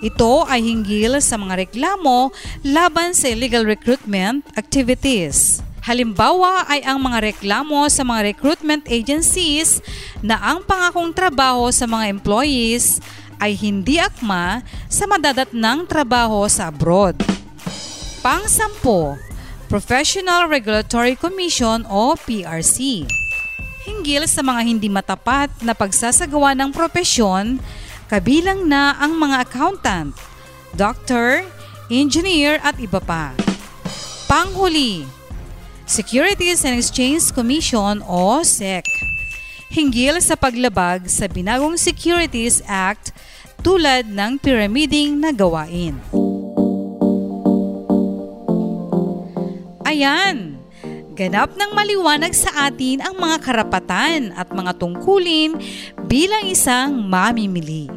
Ito 0.00 0.48
ay 0.48 0.64
hinggil 0.64 1.20
sa 1.20 1.36
mga 1.36 1.68
reklamo 1.68 2.32
laban 2.64 3.12
sa 3.12 3.28
illegal 3.28 3.68
recruitment 3.68 4.40
activities. 4.56 5.60
Halimbawa 5.84 6.64
ay 6.64 6.80
ang 6.88 6.96
mga 6.96 7.28
reklamo 7.28 7.84
sa 7.92 8.08
mga 8.08 8.32
recruitment 8.32 8.88
agencies 8.88 9.84
na 10.24 10.40
ang 10.40 10.64
pangakong 10.64 11.12
trabaho 11.12 11.68
sa 11.68 11.84
mga 11.84 12.08
employees 12.08 12.98
ay 13.36 13.52
hindi 13.52 14.00
akma 14.00 14.64
sa 14.88 15.04
madadatnang 15.04 15.84
trabaho 15.92 16.48
sa 16.48 16.72
abroad. 16.72 17.20
Pang-sampo, 18.24 19.20
Professional 19.68 20.48
Regulatory 20.48 21.20
Commission 21.20 21.84
o 21.90 22.16
PRC. 22.16 23.04
Hinggil 23.82 24.30
sa 24.30 24.46
mga 24.46 24.62
hindi 24.62 24.86
matapat 24.86 25.50
na 25.58 25.74
pagsasagawa 25.74 26.54
ng 26.54 26.70
propesyon, 26.70 27.58
kabilang 28.06 28.70
na 28.70 28.94
ang 29.02 29.18
mga 29.18 29.42
accountant, 29.42 30.14
doctor, 30.78 31.42
engineer 31.90 32.62
at 32.62 32.78
iba 32.78 33.02
pa. 33.02 33.34
Panghuli, 34.30 35.02
Securities 35.82 36.62
and 36.62 36.78
Exchange 36.78 37.34
Commission 37.34 38.00
o 38.06 38.40
SEC. 38.46 38.86
Hinggil 39.72 40.22
sa 40.22 40.38
paglabag 40.38 41.10
sa 41.10 41.26
binagong 41.26 41.74
Securities 41.74 42.62
Act 42.70 43.10
tulad 43.66 44.06
ng 44.06 44.38
pyramiding 44.38 45.18
na 45.18 45.34
gawain. 45.34 45.98
Ayan, 49.82 50.61
ganap 51.12 51.52
ng 51.52 51.70
maliwanag 51.76 52.32
sa 52.32 52.72
atin 52.72 53.04
ang 53.04 53.20
mga 53.20 53.36
karapatan 53.44 54.32
at 54.32 54.48
mga 54.48 54.72
tungkulin 54.80 55.60
bilang 56.08 56.48
isang 56.48 56.96
mamimili. 57.04 57.88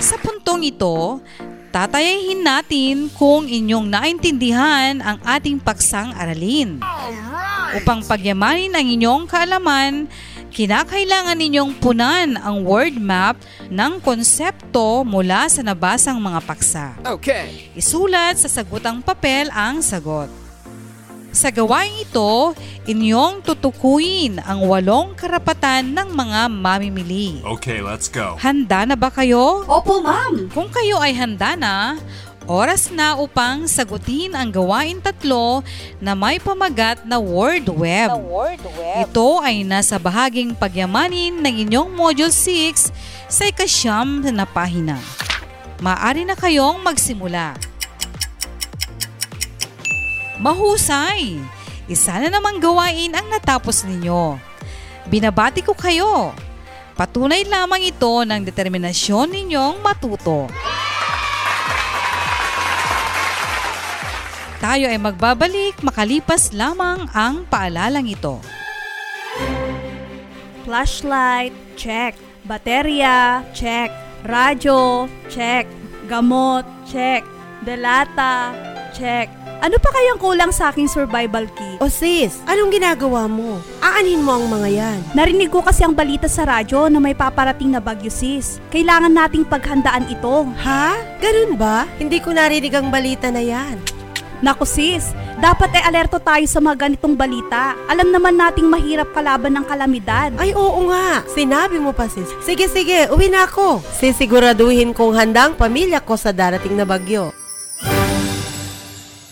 Sa 0.00 0.16
puntong 0.20 0.64
ito, 0.64 1.20
tatayahin 1.68 2.40
natin 2.44 3.12
kung 3.12 3.44
inyong 3.44 3.88
naintindihan 3.92 5.00
ang 5.04 5.20
ating 5.24 5.60
paksang 5.60 6.12
aralin. 6.16 6.80
Upang 7.76 8.06
pagyamanin 8.06 8.72
ang 8.72 8.86
inyong 8.88 9.24
kaalaman, 9.28 10.08
kinakailangan 10.54 11.34
ninyong 11.34 11.74
punan 11.82 12.38
ang 12.38 12.62
word 12.62 12.94
map 12.94 13.34
ng 13.66 13.98
konsepto 13.98 15.02
mula 15.02 15.50
sa 15.50 15.66
nabasang 15.66 16.22
mga 16.22 16.40
paksa. 16.46 16.94
Okay. 17.02 17.74
Isulat 17.74 18.38
sa 18.38 18.46
sagutang 18.46 19.02
papel 19.02 19.50
ang 19.50 19.82
sagot. 19.82 20.30
Sa 21.34 21.50
gawain 21.50 21.90
ito, 21.98 22.54
inyong 22.86 23.42
tutukuyin 23.42 24.38
ang 24.38 24.70
walong 24.70 25.18
karapatan 25.18 25.90
ng 25.90 26.14
mga 26.14 26.46
mamimili. 26.46 27.42
Okay, 27.42 27.82
let's 27.82 28.06
go. 28.06 28.38
Handa 28.38 28.86
na 28.86 28.94
ba 28.94 29.10
kayo? 29.10 29.66
Opo, 29.66 29.98
ma'am. 29.98 30.46
Kung 30.54 30.70
kayo 30.70 31.02
ay 31.02 31.10
handa 31.18 31.58
na, 31.58 31.98
oras 32.44 32.92
na 32.92 33.16
upang 33.16 33.64
sagutin 33.64 34.36
ang 34.36 34.52
gawain 34.52 35.00
tatlo 35.00 35.64
na 36.00 36.12
may 36.12 36.36
pamagat 36.36 37.04
na 37.08 37.16
word 37.16 37.68
web. 37.72 38.12
Ito 39.00 39.40
ay 39.40 39.64
nasa 39.64 39.96
bahaging 39.96 40.52
pagyamanin 40.52 41.40
ng 41.40 41.54
inyong 41.68 41.90
Module 41.92 42.32
6 42.32 42.92
sa 43.28 43.48
ikasyam 43.48 44.24
na 44.28 44.44
pahina. 44.44 45.00
Maari 45.80 46.28
na 46.28 46.36
kayong 46.36 46.80
magsimula. 46.84 47.56
Mahusay! 50.40 51.40
Isa 51.84 52.16
na 52.16 52.32
namang 52.32 52.60
gawain 52.64 53.12
ang 53.12 53.28
natapos 53.28 53.84
ninyo. 53.84 54.40
Binabati 55.08 55.60
ko 55.60 55.76
kayo. 55.76 56.32
Patunay 56.96 57.44
lamang 57.44 57.84
ito 57.84 58.24
ng 58.24 58.40
determinasyon 58.40 59.28
ninyong 59.28 59.82
matuto. 59.84 60.48
Tayo 64.64 64.88
ay 64.88 64.96
magbabalik 64.96 65.76
makalipas 65.84 66.56
lamang 66.56 67.04
ang 67.12 67.44
paalalang 67.52 68.08
ito. 68.08 68.40
Flashlight, 70.64 71.52
check. 71.76 72.16
Baterya, 72.48 73.44
check. 73.52 73.92
Radyo, 74.24 75.04
check. 75.28 75.68
Gamot, 76.08 76.64
check. 76.88 77.28
Delata, 77.60 78.56
check. 78.96 79.28
Ano 79.60 79.76
pa 79.76 79.92
kayang 79.92 80.16
kulang 80.16 80.48
sa 80.48 80.72
aking 80.72 80.88
survival 80.88 81.44
kit? 81.52 81.76
O 81.84 81.92
sis, 81.92 82.40
anong 82.48 82.72
ginagawa 82.72 83.28
mo? 83.28 83.60
Aanin 83.84 84.24
mo 84.24 84.40
ang 84.40 84.48
mga 84.48 84.68
yan. 84.72 84.98
Narinig 85.12 85.52
ko 85.52 85.60
kasi 85.60 85.84
ang 85.84 85.92
balita 85.92 86.24
sa 86.24 86.48
radyo 86.48 86.88
na 86.88 87.04
may 87.04 87.12
paparating 87.12 87.68
na 87.68 87.84
bagyo 87.84 88.08
sis. 88.08 88.64
Kailangan 88.72 89.12
nating 89.12 89.44
paghandaan 89.44 90.08
ito. 90.08 90.48
Ha? 90.64 90.96
Ganun 91.20 91.60
ba? 91.60 91.84
Hindi 92.00 92.16
ko 92.16 92.32
narinig 92.32 92.72
ang 92.72 92.88
balita 92.88 93.28
na 93.28 93.44
yan. 93.44 93.93
Naku 94.42 94.66
sis, 94.66 95.14
dapat 95.38 95.70
ay 95.78 95.86
alerto 95.86 96.18
tayo 96.18 96.42
sa 96.48 96.58
mga 96.58 96.88
ganitong 96.88 97.14
balita. 97.14 97.78
Alam 97.86 98.10
naman 98.10 98.34
nating 98.34 98.66
mahirap 98.66 99.12
kalaban 99.14 99.54
ng 99.54 99.64
kalamidad. 99.68 100.34
Ay 100.40 100.56
oo 100.56 100.80
nga, 100.90 101.22
sinabi 101.30 101.78
mo 101.78 101.94
pa 101.94 102.10
sis. 102.10 102.26
Sige 102.42 102.66
sige, 102.66 103.06
uwi 103.12 103.30
na 103.30 103.46
ako. 103.46 103.84
Sisiguraduhin 103.98 104.96
kong 104.96 105.14
handa 105.14 105.50
ang 105.50 105.54
pamilya 105.54 106.02
ko 106.02 106.18
sa 106.18 106.34
darating 106.34 106.74
na 106.74 106.88
bagyo. 106.88 107.30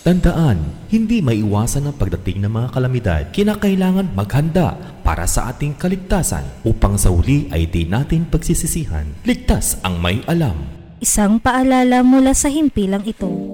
Tandaan, 0.03 0.59
hindi 0.91 1.23
maiwasan 1.23 1.87
ang 1.87 1.95
pagdating 1.95 2.43
ng 2.43 2.51
mga 2.51 2.69
kalamidad. 2.75 3.23
Kinakailangan 3.31 4.11
maghanda 4.19 4.75
para 5.07 5.31
sa 5.31 5.55
ating 5.55 5.79
kaligtasan 5.79 6.43
upang 6.67 6.99
sa 6.99 7.15
huli 7.15 7.47
ay 7.55 7.71
di 7.71 7.87
natin 7.87 8.27
pagsisisihan. 8.27 9.07
Ligtas 9.23 9.79
ang 9.87 10.03
may 10.03 10.19
alam. 10.27 10.59
Isang 10.99 11.39
paalala 11.39 12.03
mula 12.03 12.35
sa 12.35 12.51
himpilang 12.51 13.07
ito. 13.07 13.52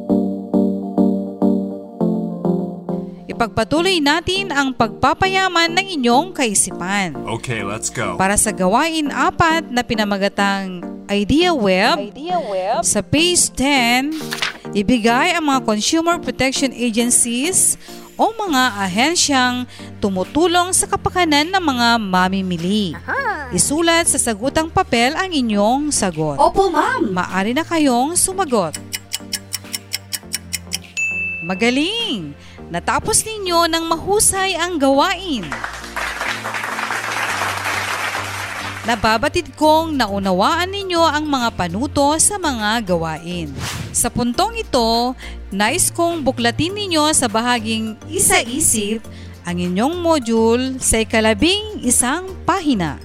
Ipagpatuloy 3.38 4.02
natin 4.02 4.50
ang 4.50 4.74
pagpapayaman 4.74 5.70
ng 5.70 5.86
inyong 5.94 6.34
kaisipan. 6.34 7.14
Okay, 7.38 7.62
let's 7.62 7.86
go. 7.86 8.18
Para 8.18 8.34
sa 8.34 8.50
gawain 8.50 9.14
apat 9.14 9.62
na 9.70 9.86
pinamagatang 9.86 10.82
Idea 11.06 11.54
Web, 11.54 12.18
sa 12.82 12.98
page 12.98 13.54
10, 13.54 14.74
ibigay 14.74 15.38
ang 15.38 15.54
mga 15.54 15.62
consumer 15.70 16.18
protection 16.18 16.74
agencies 16.74 17.78
o 18.18 18.34
mga 18.34 18.74
ahensyang 18.82 19.70
tumutulong 20.02 20.74
sa 20.74 20.90
kapakanan 20.90 21.54
ng 21.54 21.62
mga 21.62 21.88
mamimili. 22.02 22.98
Isulat 23.54 24.10
sa 24.10 24.18
sagutang 24.18 24.66
papel 24.66 25.14
ang 25.14 25.30
inyong 25.30 25.94
sagot. 25.94 26.42
Opo 26.42 26.74
ma'am. 26.74 27.14
Maari 27.14 27.54
na 27.54 27.62
kayong 27.62 28.18
sumagot. 28.18 28.74
Magaling! 31.46 32.47
Natapos 32.68 33.24
ninyo 33.24 33.64
ng 33.64 33.84
mahusay 33.88 34.52
ang 34.60 34.76
gawain. 34.76 35.48
Nababatid 38.84 39.52
kong 39.56 39.96
naunawaan 39.96 40.72
ninyo 40.72 41.00
ang 41.00 41.28
mga 41.28 41.52
panuto 41.56 42.16
sa 42.20 42.40
mga 42.40 42.84
gawain. 42.88 43.52
Sa 43.92 44.08
puntong 44.12 44.56
ito, 44.56 45.12
nais 45.52 45.92
kong 45.92 46.24
buklatin 46.24 46.72
ninyo 46.72 47.08
sa 47.12 47.28
bahaging 47.28 47.96
isa-isip 48.08 49.04
ang 49.48 49.60
inyong 49.60 50.00
module 50.00 50.76
sa 50.76 51.00
ikalabing 51.00 51.80
isang 51.84 52.32
pahina. 52.48 53.00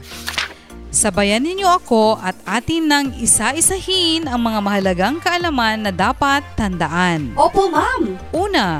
Sabayan 0.91 1.43
ninyo 1.43 1.67
ako 1.67 2.19
at 2.19 2.35
atin 2.47 2.83
nang 2.87 3.07
isa-isahin 3.15 4.27
ang 4.27 4.43
mga 4.43 4.59
mahalagang 4.59 5.17
kaalaman 5.23 5.87
na 5.87 5.91
dapat 5.91 6.43
tandaan. 6.55 7.31
Opo 7.35 7.67
ma'am. 7.67 8.13
Una, 8.29 8.79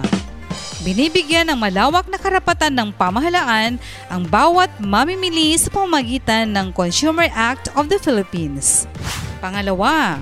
binibigyan 0.84 1.48
ng 1.48 1.58
malawak 1.58 2.06
na 2.12 2.19
karapatan 2.19 2.76
ng 2.76 2.89
pamahalaan 2.93 3.80
ang 4.12 4.22
bawat 4.28 4.69
mamimili 4.84 5.56
sa 5.56 5.72
pamamagitan 5.72 6.52
ng 6.52 6.76
Consumer 6.76 7.32
Act 7.32 7.72
of 7.74 7.88
the 7.88 7.96
Philippines. 7.98 8.84
Pangalawa, 9.39 10.19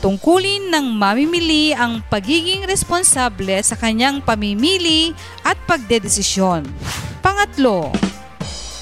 tungkulin 0.00 0.72
ng 0.72 0.96
mamimili 0.96 1.76
ang 1.76 2.00
pagiging 2.08 2.64
responsable 2.64 3.60
sa 3.60 3.76
kanyang 3.76 4.24
pamimili 4.24 5.12
at 5.44 5.60
pagdedesisyon. 5.68 6.64
Pangatlo, 7.20 7.92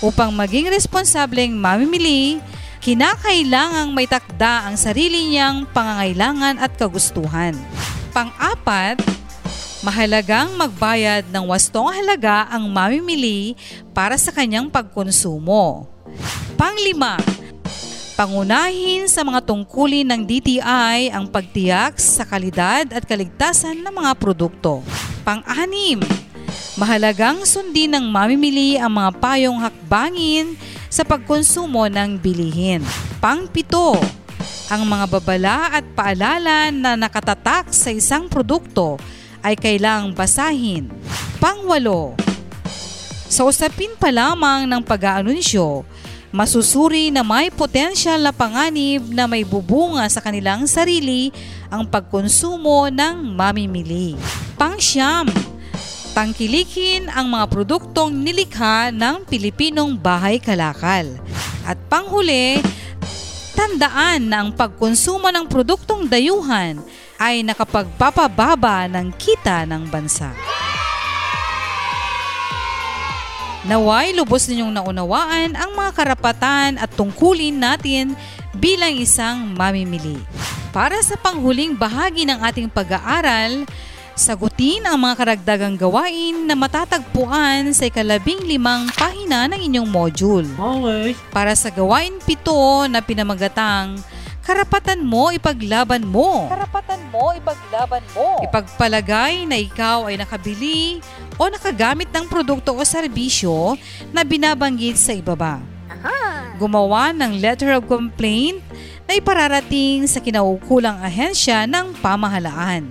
upang 0.01 0.33
maging 0.33 0.71
responsableng 0.73 1.53
mamimili, 1.59 2.41
kinakailangang 2.81 3.93
may 3.93 4.09
takda 4.09 4.65
ang 4.71 4.79
sarili 4.79 5.35
niyang 5.35 5.69
pangangailangan 5.75 6.57
at 6.57 6.73
kagustuhan. 6.81 7.53
Pang-apat, 8.17 9.20
mahalagang 9.81 10.53
magbayad 10.61 11.25
ng 11.33 11.45
wastong 11.49 11.89
halaga 11.89 12.45
ang 12.53 12.69
mamimili 12.69 13.57
para 13.97 14.21
sa 14.21 14.29
kanyang 14.29 14.69
pagkonsumo. 14.69 15.89
Panglima, 16.61 17.17
pangunahin 18.13 19.09
sa 19.09 19.25
mga 19.25 19.41
tungkulin 19.41 20.05
ng 20.05 20.23
DTI 20.29 21.09
ang 21.09 21.25
pagtiyak 21.25 21.97
sa 21.97 22.29
kalidad 22.29 22.93
at 22.93 23.09
kaligtasan 23.09 23.81
ng 23.81 23.95
mga 24.05 24.13
produkto. 24.21 24.85
Pang-anim, 25.25 26.05
mahalagang 26.77 27.49
sundin 27.49 27.97
ng 27.97 28.05
mamimili 28.05 28.77
ang 28.77 28.93
mga 28.93 29.17
payong 29.17 29.65
hakbangin 29.65 30.61
sa 30.93 31.09
pagkonsumo 31.09 31.89
ng 31.89 32.21
bilihin. 32.21 32.85
Pang-pito, 33.17 33.97
ang 34.69 34.85
mga 34.85 35.07
babala 35.09 35.59
at 35.73 35.85
paalala 35.97 36.69
na 36.69 36.95
nakatatak 37.01 37.73
sa 37.73 37.89
isang 37.91 38.29
produkto 38.29 39.01
ay 39.41 39.57
kailangang 39.57 40.17
basahin. 40.17 40.89
Pangwalo, 41.41 42.17
sa 43.31 43.47
usapin 43.47 43.95
pa 43.95 44.11
lamang 44.11 44.67
ng 44.67 44.83
pag-aanunsyo, 44.83 45.87
masusuri 46.35 47.15
na 47.15 47.23
may 47.23 47.51
potensyal 47.51 48.19
na 48.19 48.35
panganib 48.35 49.07
na 49.11 49.31
may 49.31 49.47
bubunga 49.47 50.07
sa 50.11 50.19
kanilang 50.19 50.67
sarili 50.67 51.31
ang 51.71 51.87
pagkonsumo 51.87 52.91
ng 52.91 53.35
mamimili. 53.35 54.19
Pangsyam, 54.59 55.31
tangkilikin 56.11 57.07
ang 57.11 57.31
mga 57.31 57.47
produktong 57.51 58.11
nilikha 58.11 58.91
ng 58.91 59.27
Pilipinong 59.27 59.95
bahay 59.95 60.43
kalakal. 60.43 61.07
At 61.63 61.79
panghuli, 61.87 62.59
tandaan 63.55 64.27
na 64.27 64.43
ang 64.43 64.51
pagkonsumo 64.51 65.31
ng 65.31 65.47
produktong 65.47 66.11
dayuhan 66.11 66.83
ay 67.21 67.45
nakapagpapababa 67.45 68.89
ng 68.89 69.13
kita 69.21 69.69
ng 69.69 69.93
bansa. 69.93 70.33
Naway 73.69 74.17
lubos 74.17 74.49
ninyong 74.49 74.73
naunawaan 74.73 75.53
ang 75.53 75.77
mga 75.77 75.93
karapatan 75.93 76.81
at 76.81 76.89
tungkulin 76.97 77.61
natin 77.61 78.17
bilang 78.57 78.97
isang 78.97 79.53
mamimili. 79.53 80.17
Para 80.73 80.97
sa 81.05 81.21
panghuling 81.21 81.77
bahagi 81.77 82.25
ng 82.25 82.41
ating 82.41 82.73
pag-aaral, 82.73 83.69
sagutin 84.17 84.81
ang 84.89 84.97
mga 84.97 85.15
karagdagang 85.19 85.77
gawain 85.77 86.49
na 86.49 86.57
matatagpuan 86.57 87.69
sa 87.77 87.85
ikalabing 87.85 88.49
limang 88.49 88.89
pahina 88.97 89.45
ng 89.53 89.61
inyong 89.61 89.89
module. 89.93 90.49
Okay. 90.57 91.13
Para 91.29 91.53
sa 91.53 91.69
gawain 91.69 92.17
pito 92.25 92.89
na 92.89 93.05
pinamagatang 93.05 94.01
karapatan 94.51 95.07
mo 95.07 95.31
ipaglaban 95.31 96.03
mo. 96.03 96.51
Karapatan 96.51 96.99
mo 97.15 97.31
ipaglaban 97.39 98.03
mo. 98.11 98.43
Ipagpalagay 98.43 99.47
na 99.47 99.55
ikaw 99.55 100.11
ay 100.11 100.19
nakabili 100.19 100.99
o 101.39 101.47
nakagamit 101.47 102.11
ng 102.11 102.27
produkto 102.27 102.75
o 102.75 102.83
serbisyo 102.83 103.79
na 104.11 104.27
binabanggit 104.27 104.99
sa 104.99 105.15
ibaba. 105.15 105.63
Gumawa 106.59 107.15
ng 107.15 107.39
letter 107.39 107.79
of 107.79 107.87
complaint 107.87 108.59
na 109.07 109.15
ipararating 109.15 110.11
sa 110.11 110.19
kinaukulang 110.19 110.99
ahensya 110.99 111.71
ng 111.71 111.95
pamahalaan. 112.03 112.91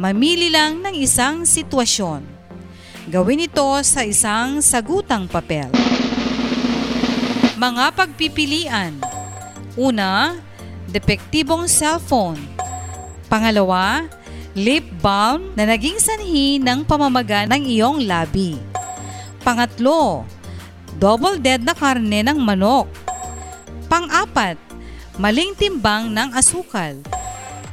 Mamili 0.00 0.48
lang 0.48 0.80
ng 0.80 0.96
isang 0.96 1.44
sitwasyon. 1.44 2.24
Gawin 3.12 3.44
ito 3.44 3.68
sa 3.84 4.00
isang 4.00 4.64
sagutang 4.64 5.28
papel. 5.28 5.68
Mga 7.60 7.84
pagpipilian. 7.92 8.96
Una, 9.76 10.40
depektibong 10.90 11.70
cellphone. 11.70 12.38
Pangalawa, 13.30 14.10
lip 14.58 14.82
balm 14.98 15.54
na 15.54 15.70
naging 15.70 16.02
sanhi 16.02 16.58
ng 16.58 16.82
pamamaga 16.82 17.46
ng 17.46 17.62
iyong 17.62 18.02
labi. 18.02 18.58
Pangatlo, 19.46 20.26
double 20.98 21.38
dead 21.38 21.62
na 21.62 21.72
karne 21.72 22.26
ng 22.26 22.38
manok. 22.38 22.90
Pang-apat, 23.86 24.58
maling 25.16 25.54
timbang 25.54 26.10
ng 26.10 26.34
asukal. 26.34 26.98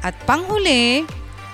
At 0.05 0.13
panghuli, 0.29 1.03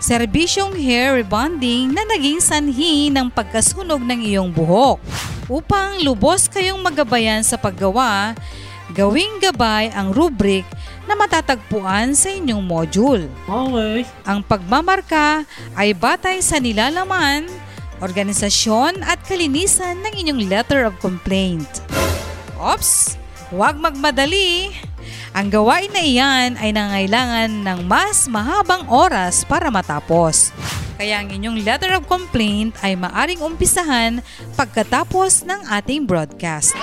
serbisyong 0.03 0.75
hair 0.75 1.15
rebonding 1.15 1.95
na 1.95 2.03
naging 2.03 2.43
sanhi 2.43 3.07
ng 3.07 3.31
pagkasunog 3.31 4.03
ng 4.03 4.19
iyong 4.27 4.51
buhok. 4.51 4.99
Upang 5.47 6.03
lubos 6.03 6.51
kayong 6.51 6.79
magabayan 6.79 7.43
sa 7.43 7.55
paggawa, 7.55 8.35
gawing 8.93 9.41
gabay 9.41 9.89
ang 9.91 10.13
rubric 10.13 10.63
na 11.09 11.17
matatagpuan 11.17 12.13
sa 12.15 12.31
inyong 12.31 12.63
module. 12.63 13.25
Okay. 13.49 14.07
Ang 14.23 14.39
pagmamarka 14.45 15.43
ay 15.75 15.91
batay 15.97 16.39
sa 16.39 16.61
nilalaman, 16.61 17.49
organisasyon 17.99 19.01
at 19.03 19.19
kalinisan 19.25 19.99
ng 20.05 20.13
inyong 20.23 20.41
letter 20.47 20.87
of 20.87 20.95
complaint. 21.01 21.83
Ops! 22.61 23.19
Huwag 23.51 23.77
magmadali! 23.77 24.71
Ang 25.33 25.49
gawain 25.49 25.89
na 25.89 26.01
iyan 26.05 26.61
ay 26.61 26.69
nangailangan 26.71 27.65
ng 27.65 27.79
mas 27.89 28.29
mahabang 28.29 28.85
oras 28.85 29.41
para 29.41 29.73
matapos. 29.73 30.53
Kaya 30.93 31.25
ang 31.25 31.33
inyong 31.33 31.65
letter 31.65 31.97
of 31.97 32.05
complaint 32.05 32.77
ay 32.85 32.93
maaring 32.93 33.41
umpisahan 33.41 34.21
pagkatapos 34.53 35.41
ng 35.41 35.65
ating 35.73 36.05
broadcast. 36.05 36.77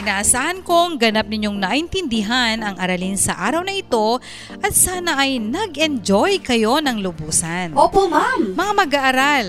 Inaasahan 0.00 0.64
kong 0.64 0.96
ganap 0.96 1.28
ninyong 1.28 1.60
naintindihan 1.60 2.56
ang 2.64 2.72
aralin 2.80 3.20
sa 3.20 3.36
araw 3.36 3.60
na 3.60 3.76
ito 3.76 4.16
at 4.64 4.72
sana 4.72 5.20
ay 5.20 5.36
nag-enjoy 5.36 6.40
kayo 6.40 6.80
ng 6.80 7.04
lubusan. 7.04 7.76
Opo, 7.76 8.08
ma'am. 8.08 8.56
Mga 8.56 8.72
mag-aaral, 8.80 9.46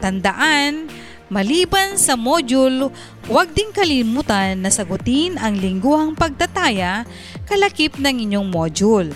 tandaan, 0.00 0.88
maliban 1.28 2.00
sa 2.00 2.16
module, 2.16 2.88
huwag 3.28 3.52
ding 3.52 3.68
kalimutan 3.68 4.64
na 4.64 4.72
sagutin 4.72 5.36
ang 5.36 5.60
lingguhang 5.60 6.16
pagtataya 6.16 7.04
kalakip 7.44 8.00
ng 8.00 8.16
inyong 8.32 8.48
module. 8.48 9.12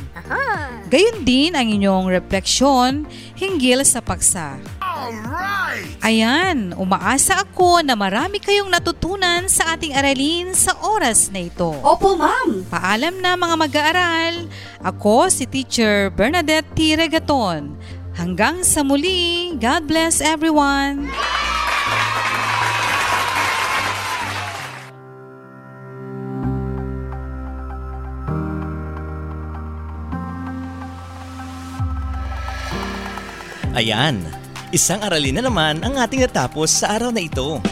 Gayon 0.93 1.25
din 1.25 1.57
ang 1.57 1.73
inyong 1.73 2.13
refleksyon 2.13 3.09
hinggil 3.33 3.81
sa 3.81 4.05
paksa. 4.05 4.61
Ayan, 6.07 6.71
umaasa 6.79 7.43
ako 7.43 7.83
na 7.83 7.99
marami 7.99 8.39
kayong 8.39 8.71
natutunan 8.71 9.51
sa 9.51 9.75
ating 9.75 9.91
aralin 9.91 10.55
sa 10.55 10.79
oras 10.87 11.35
na 11.35 11.43
ito. 11.43 11.67
Opo, 11.83 12.15
ma'am. 12.15 12.63
Paalam 12.71 13.19
na 13.19 13.35
mga 13.35 13.57
mag-aaral. 13.59 14.35
Ako 14.87 15.27
si 15.27 15.51
Teacher 15.51 16.15
Bernadette 16.15 16.71
T. 16.79 16.95
Regaton. 16.95 17.75
Hanggang 18.17 18.63
sa 18.63 18.81
muli, 18.87 19.53
God 19.61 19.91
bless 19.91 20.25
everyone! 20.25 21.11
Ayan, 33.77 34.25
isang 34.75 34.99
aralin 35.07 35.39
na 35.39 35.47
naman 35.47 35.79
ang 35.87 35.95
ating 35.95 36.27
natapos 36.27 36.83
sa 36.83 36.99
araw 36.99 37.15
na 37.15 37.23
ito. 37.23 37.63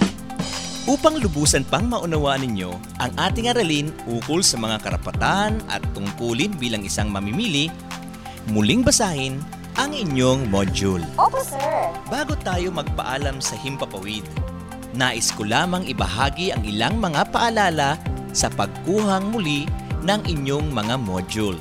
Upang 0.85 1.17
lubusan 1.17 1.65
pang 1.65 1.89
maunawaan 1.89 2.45
ninyo 2.45 2.71
ang 3.01 3.13
ating 3.17 3.49
aralin 3.49 3.89
ukol 4.05 4.45
sa 4.45 4.61
mga 4.61 4.85
karapatan 4.85 5.59
at 5.73 5.81
tungkulin 5.97 6.53
bilang 6.61 6.85
isang 6.85 7.09
mamimili, 7.09 7.73
muling 8.53 8.85
basahin 8.85 9.41
ang 9.81 9.91
inyong 9.97 10.47
module. 10.53 11.03
Opo, 11.17 11.41
sir. 11.41 11.91
Bago 12.13 12.37
tayo 12.45 12.69
magpaalam 12.71 13.41
sa 13.41 13.57
Himpapawid, 13.59 14.23
nais 14.93 15.33
ko 15.33 15.43
lamang 15.43 15.89
ibahagi 15.89 16.53
ang 16.53 16.63
ilang 16.63 17.01
mga 17.01 17.33
paalala 17.33 17.99
sa 18.37 18.53
pagkuhang 18.53 19.33
muli 19.33 19.65
ng 20.05 20.21
inyong 20.29 20.69
mga 20.69 21.01
module. 21.01 21.59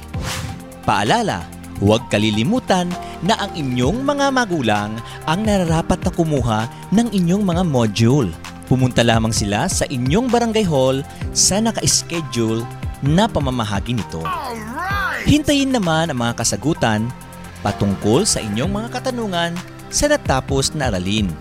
Paalala, 0.84 1.48
huwag 1.80 2.06
kalilimutan 2.12 2.92
na 3.24 3.40
ang 3.40 3.52
inyong 3.56 4.04
mga 4.04 4.30
magulang 4.30 4.92
ang 5.26 5.40
nararapat 5.42 6.04
na 6.04 6.12
kumuha 6.12 6.62
ng 6.92 7.08
inyong 7.10 7.44
mga 7.46 7.64
module. 7.66 8.30
Pumunta 8.68 9.06
lamang 9.06 9.32
sila 9.32 9.68
sa 9.70 9.88
inyong 9.88 10.28
barangay 10.28 10.66
hall 10.66 11.02
sa 11.32 11.60
naka-schedule 11.60 12.64
na 13.04 13.28
pamamahagi 13.28 13.96
nito. 14.00 14.24
Hintayin 15.24 15.72
naman 15.72 16.12
ang 16.12 16.20
mga 16.20 16.44
kasagutan 16.44 17.08
patungkol 17.64 18.28
sa 18.28 18.44
inyong 18.44 18.72
mga 18.72 18.90
katanungan 18.92 19.56
sa 19.88 20.12
natapos 20.12 20.76
na 20.76 20.92
aralin. 20.92 21.32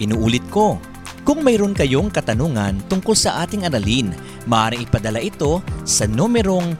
Inuulit 0.00 0.44
ko, 0.48 0.80
kung 1.24 1.40
mayroon 1.40 1.72
kayong 1.72 2.12
katanungan 2.12 2.80
tungkol 2.88 3.16
sa 3.16 3.44
ating 3.44 3.64
aralin, 3.64 4.12
maaaring 4.44 4.84
ipadala 4.84 5.20
ito 5.24 5.64
sa 5.88 6.04
numerong 6.04 6.76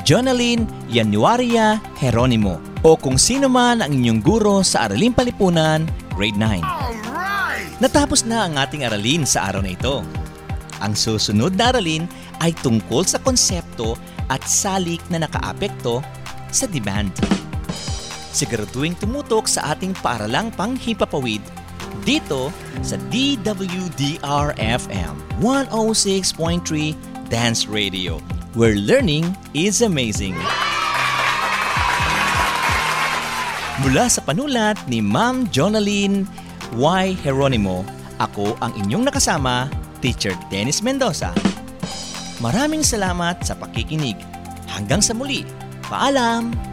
Jonalyn 0.08 0.64
Januaria 0.88 1.76
Heronimo 2.00 2.56
o 2.80 2.96
kung 2.96 3.20
sino 3.20 3.52
man 3.52 3.84
ang 3.84 3.92
inyong 3.92 4.24
guro 4.24 4.64
sa 4.64 4.88
Araling 4.88 5.12
Palipunan, 5.12 5.84
grade 6.16 6.40
9. 6.40 7.84
Natapos 7.84 8.24
na 8.24 8.48
ang 8.48 8.56
ating 8.56 8.88
aralin 8.88 9.28
sa 9.28 9.52
araw 9.52 9.60
na 9.60 9.76
ito. 9.76 10.00
Ang 10.80 10.96
susunod 10.96 11.52
na 11.54 11.70
aralin 11.70 12.08
ay 12.40 12.56
tungkol 12.64 13.04
sa 13.04 13.20
konsepto 13.20 14.00
at 14.32 14.40
salik 14.48 15.04
na 15.12 15.20
nakaapekto 15.22 16.00
sa 16.48 16.64
demand. 16.66 17.12
Siguraduhin 18.32 18.96
tumutok 18.96 19.44
sa 19.44 19.76
ating 19.76 19.92
paaralang 20.00 20.48
panghimpapawid 20.56 21.44
dito 22.08 22.48
sa 22.80 22.96
DWDR-FM 23.12 25.14
106.3 25.44 26.96
Dance 27.28 27.68
Radio, 27.68 28.16
where 28.56 28.74
learning 28.74 29.36
is 29.52 29.84
amazing. 29.84 30.32
Mula 33.84 34.08
sa 34.08 34.24
panulat 34.24 34.80
ni 34.88 35.04
Ma'am 35.04 35.44
Jonalyn 35.52 36.24
Y. 36.76 37.04
Heronimo, 37.20 37.84
ako 38.16 38.56
ang 38.64 38.72
inyong 38.80 39.12
nakasama, 39.12 39.68
Teacher 40.00 40.32
Dennis 40.48 40.80
Mendoza. 40.80 41.36
Maraming 42.40 42.82
salamat 42.82 43.44
sa 43.44 43.52
pakikinig. 43.54 44.16
Hanggang 44.72 45.04
sa 45.04 45.12
muli. 45.12 45.44
Paalam! 45.86 46.72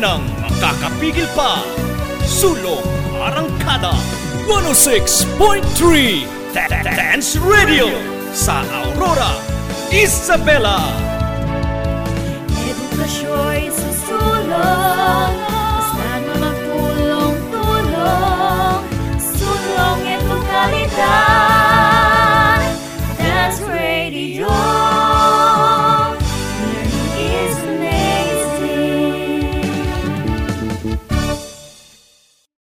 Nang 0.00 0.24
makakapigil 0.40 1.28
pa. 1.36 1.60
Sulong 2.24 2.80
Arangkada 3.20 3.92
106.3 4.48 6.24
Da- 6.56 6.80
Dance 6.80 7.36
Radio 7.36 7.92
sa 8.32 8.64
Aurora, 8.80 9.36
Isabela. 9.92 11.09